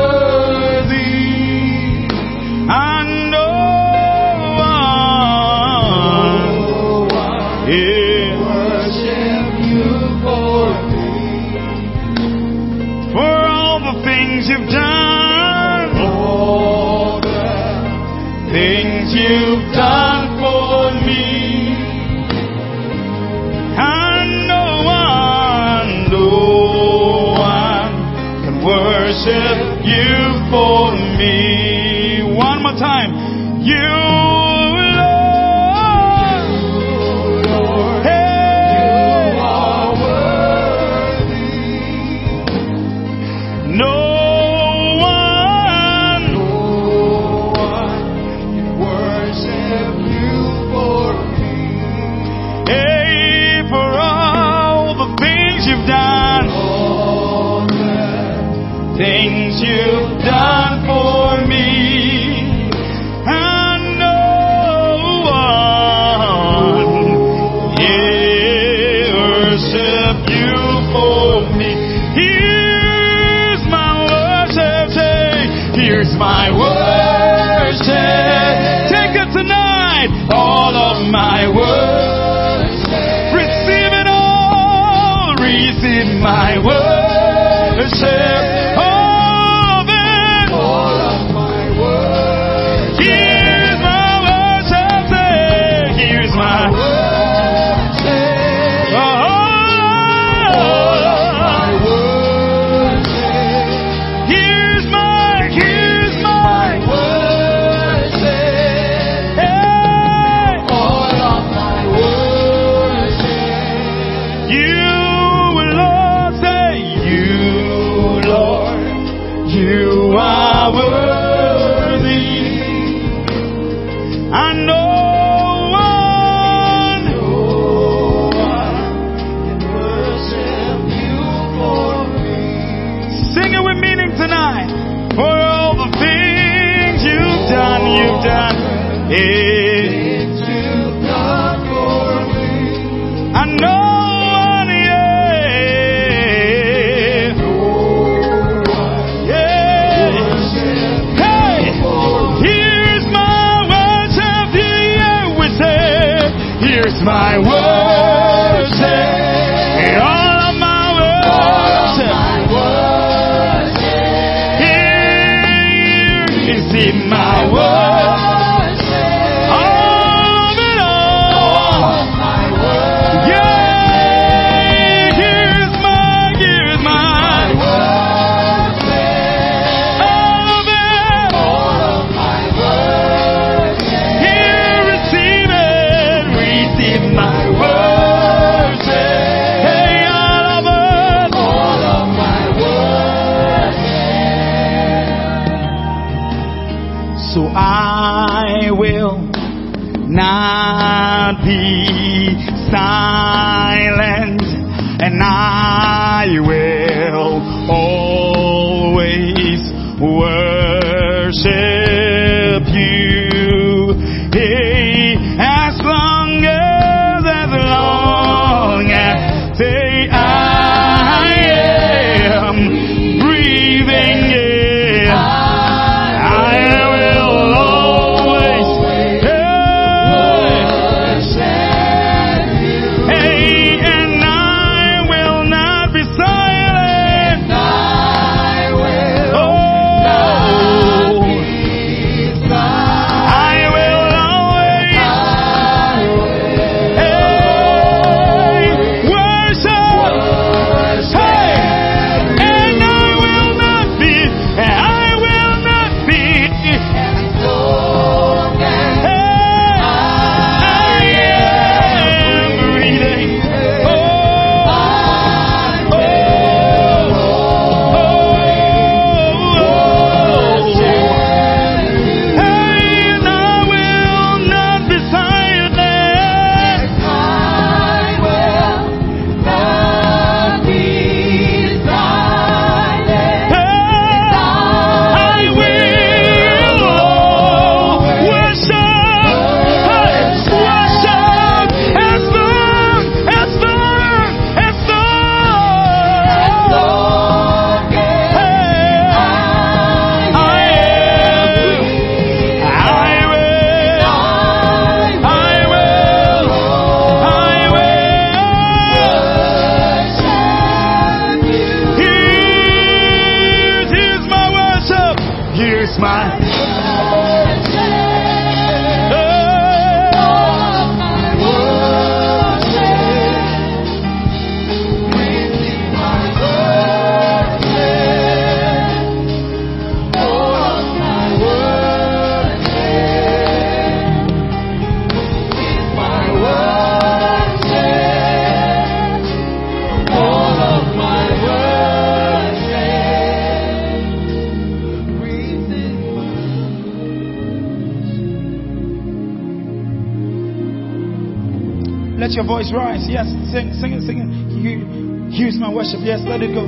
[352.32, 353.04] Let your voice rise.
[353.12, 355.36] Yes, sing, sing it, sing it.
[355.36, 356.00] Here's my worship.
[356.00, 356.64] Yes, let it go.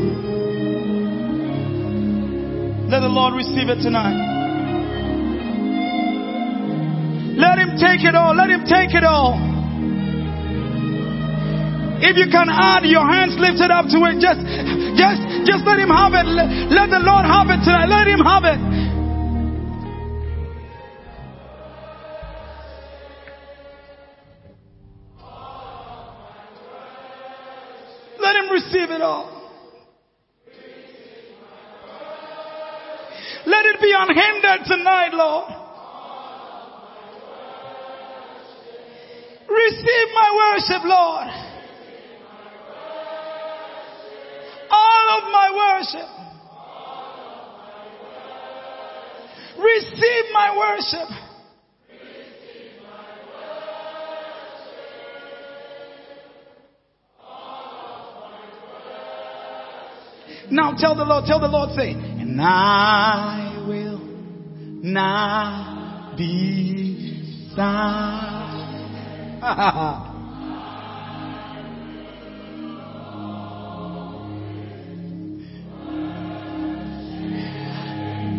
[2.92, 4.12] Let the Lord receive it tonight.
[7.40, 8.36] Let Him take it all.
[8.36, 9.40] Let Him take it all.
[12.04, 14.44] If you can add your hands lifted up to it, just,
[15.00, 16.28] just, just let Him have it.
[16.28, 17.88] Let, let the Lord have it tonight.
[17.88, 18.60] Let Him have it.
[35.14, 35.52] Lord.
[39.48, 41.28] Receive my worship, Lord.
[44.70, 46.08] All of my worship.
[49.58, 51.08] Receive my worship.
[60.50, 63.53] Now tell the Lord, tell the Lord, say, and I
[64.84, 68.64] not be silent.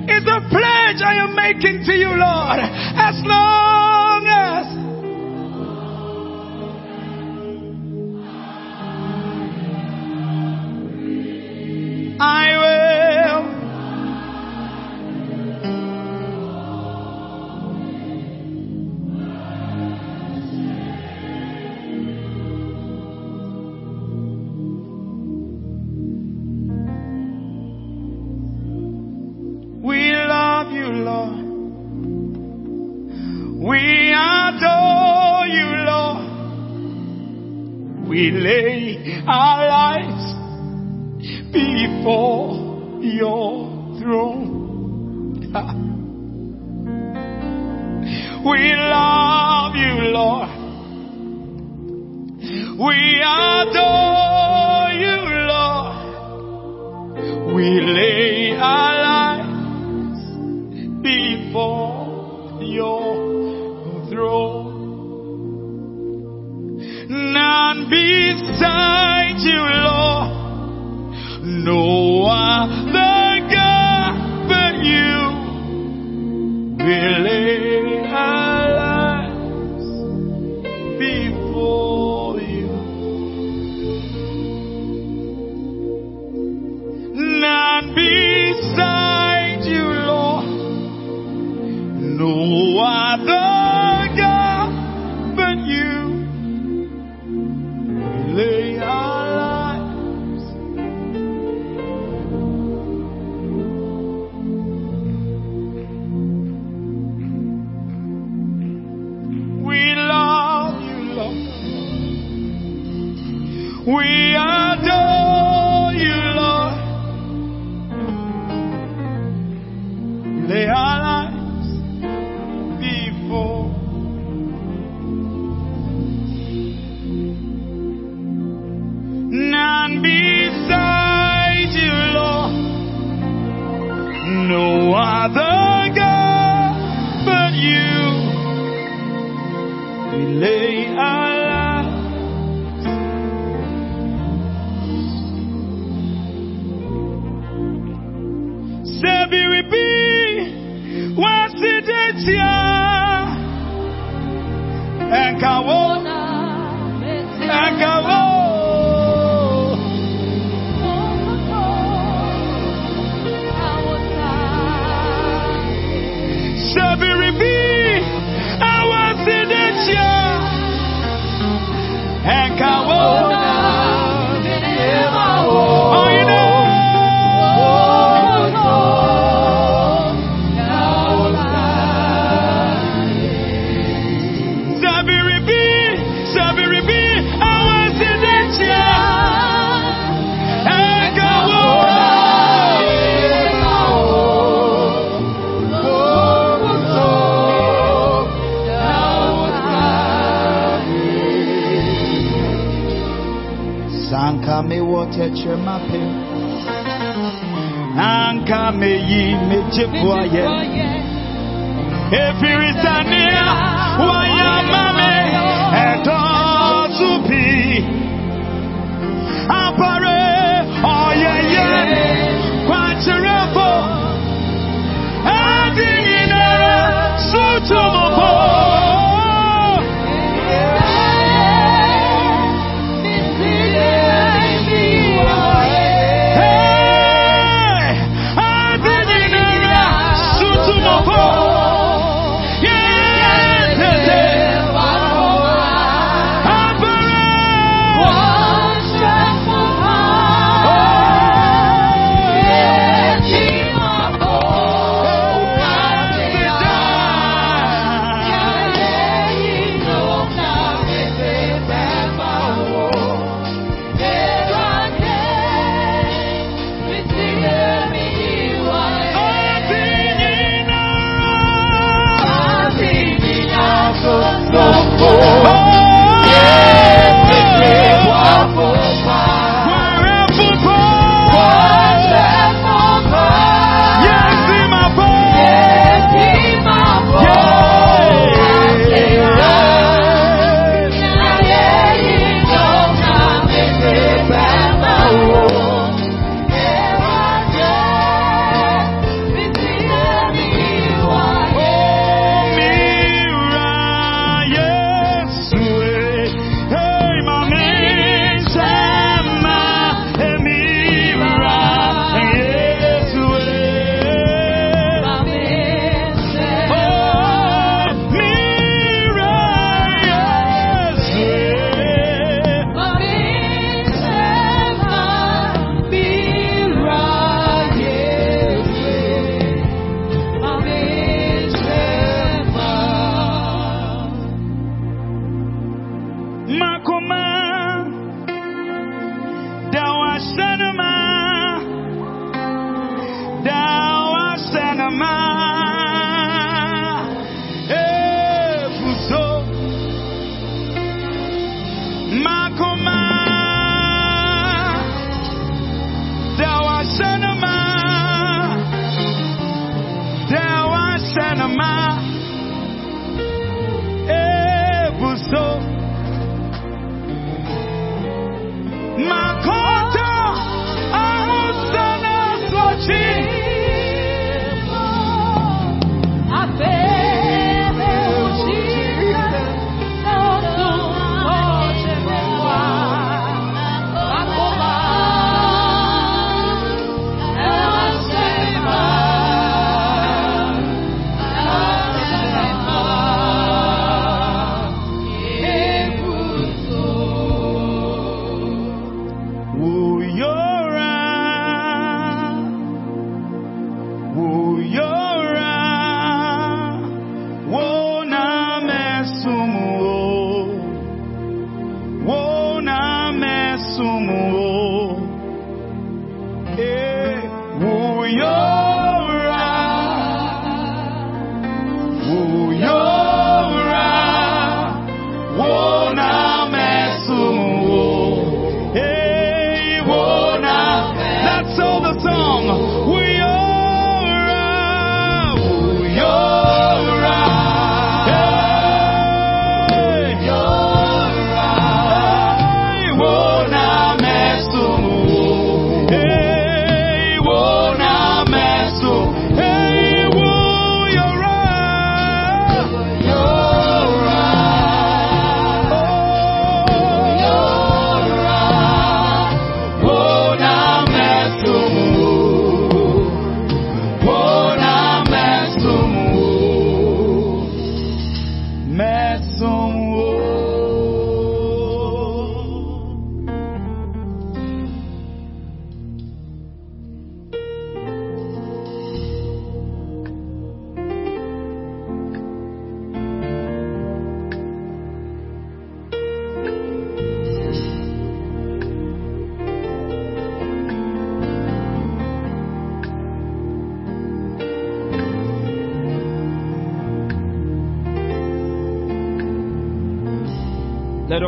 [0.08, 2.60] It's a pledge I am making to you, Lord.
[2.60, 4.85] As long as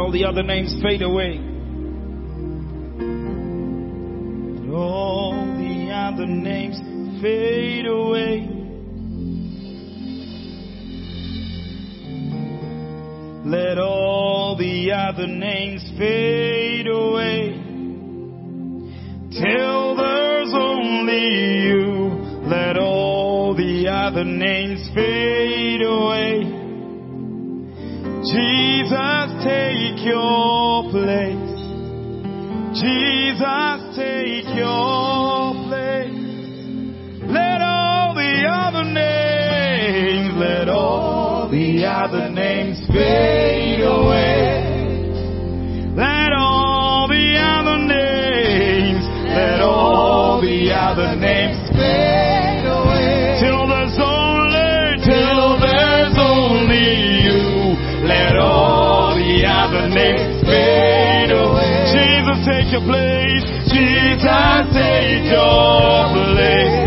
[0.08, 1.38] all the other names fade away.
[4.74, 6.80] All the other names
[7.22, 8.48] fade away.
[13.44, 16.67] Let all the other names fade
[42.12, 44.64] the names fade away.
[45.96, 49.04] Let all the other names,
[49.36, 53.40] let all the other names fade away.
[53.42, 57.76] Till there's only, till there's only you.
[58.08, 61.92] Let all the other names fade away.
[61.92, 63.44] Jesus, take your place.
[63.68, 66.87] Jesus, take your place.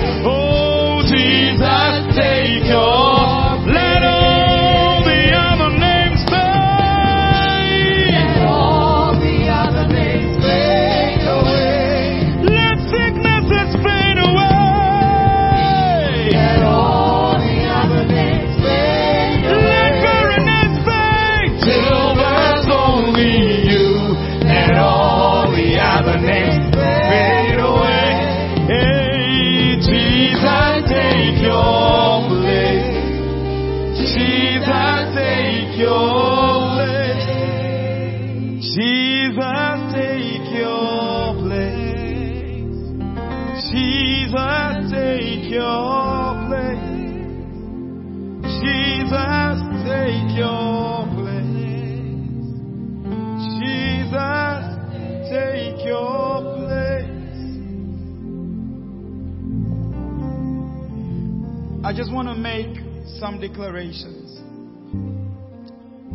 [63.71, 64.39] Some declarations.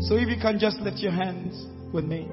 [0.08, 2.28] So if you can just lift your hands with me.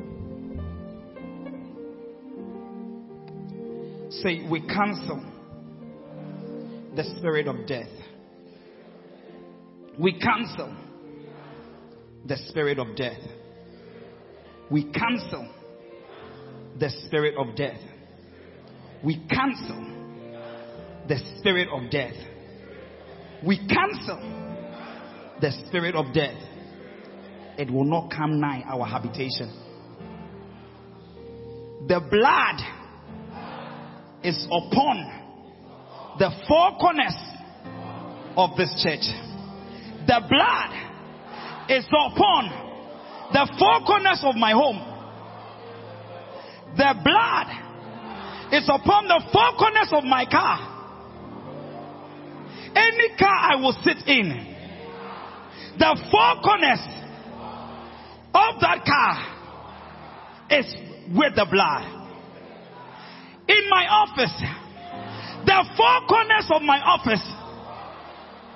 [4.11, 5.25] Say, we cancel
[6.95, 7.89] the spirit of death.
[9.99, 10.77] We cancel
[12.27, 13.21] the spirit of death.
[14.71, 15.49] We cancel
[16.79, 17.81] the spirit of death.
[19.03, 19.87] We cancel
[21.09, 22.15] the spirit of death.
[23.45, 24.52] We cancel
[25.43, 26.37] the spirit of death.
[27.59, 29.53] It will not come nigh our habitation.
[31.89, 32.63] The blood
[34.23, 35.21] is upon
[36.21, 37.17] the four corners
[38.37, 39.05] of this church.
[40.07, 44.79] The blood is upon the four corners of my home.
[46.77, 50.69] The blood is upon the four corners of my car.
[52.77, 54.52] Any car I will sit in,
[55.79, 56.81] the four corners
[58.35, 59.33] of that car
[60.51, 60.67] is
[61.17, 62.01] with the blood.
[63.49, 64.33] In my office,
[65.45, 67.23] the four corners of my office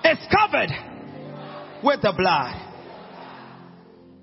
[0.04, 0.70] is covered
[1.82, 2.62] with the blood.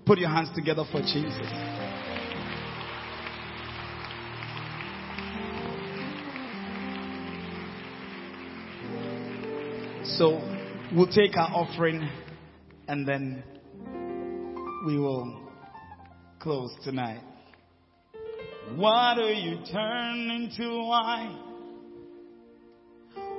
[0.05, 1.73] Put your hands together for Jesus.
[10.17, 10.41] So
[10.93, 12.07] we'll take our offering
[12.87, 13.43] and then
[14.85, 15.41] we will
[16.39, 17.21] close tonight.
[18.75, 21.37] Water you turn into wine.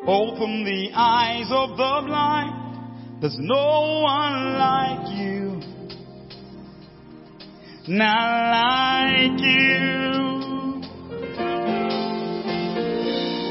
[0.06, 3.20] Open the eyes of the blind.
[3.20, 5.60] There's no one like you.
[7.88, 10.24] Not like you.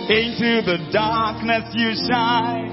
[0.10, 2.73] Into the darkness you shine.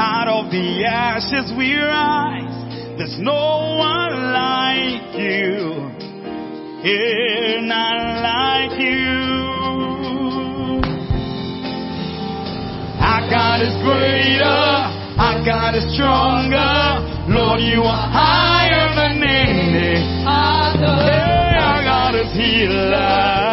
[0.00, 2.54] Out of the ashes we rise.
[2.96, 5.90] There's no one like you.
[6.86, 9.58] Here, not like you.
[13.02, 14.46] Our God is greater.
[15.18, 17.34] Our God is stronger.
[17.34, 20.94] Lord, you are higher than any other.
[21.10, 23.47] Hey, our God is healer.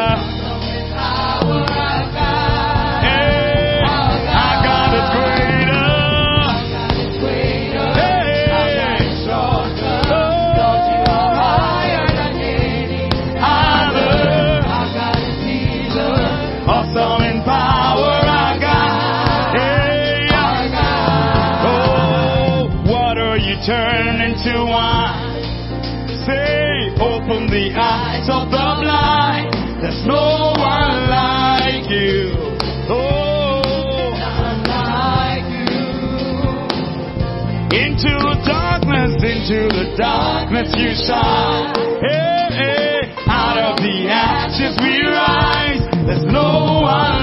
[40.56, 41.73] darkness you shine.
[42.02, 43.14] Hey, hey.
[43.27, 45.84] Out of the ashes we rise.
[46.07, 47.14] There's no one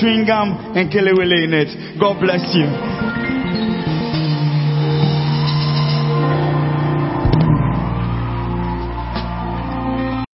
[0.00, 1.98] chewing gum and kelewele in it.
[1.98, 2.66] God bless you.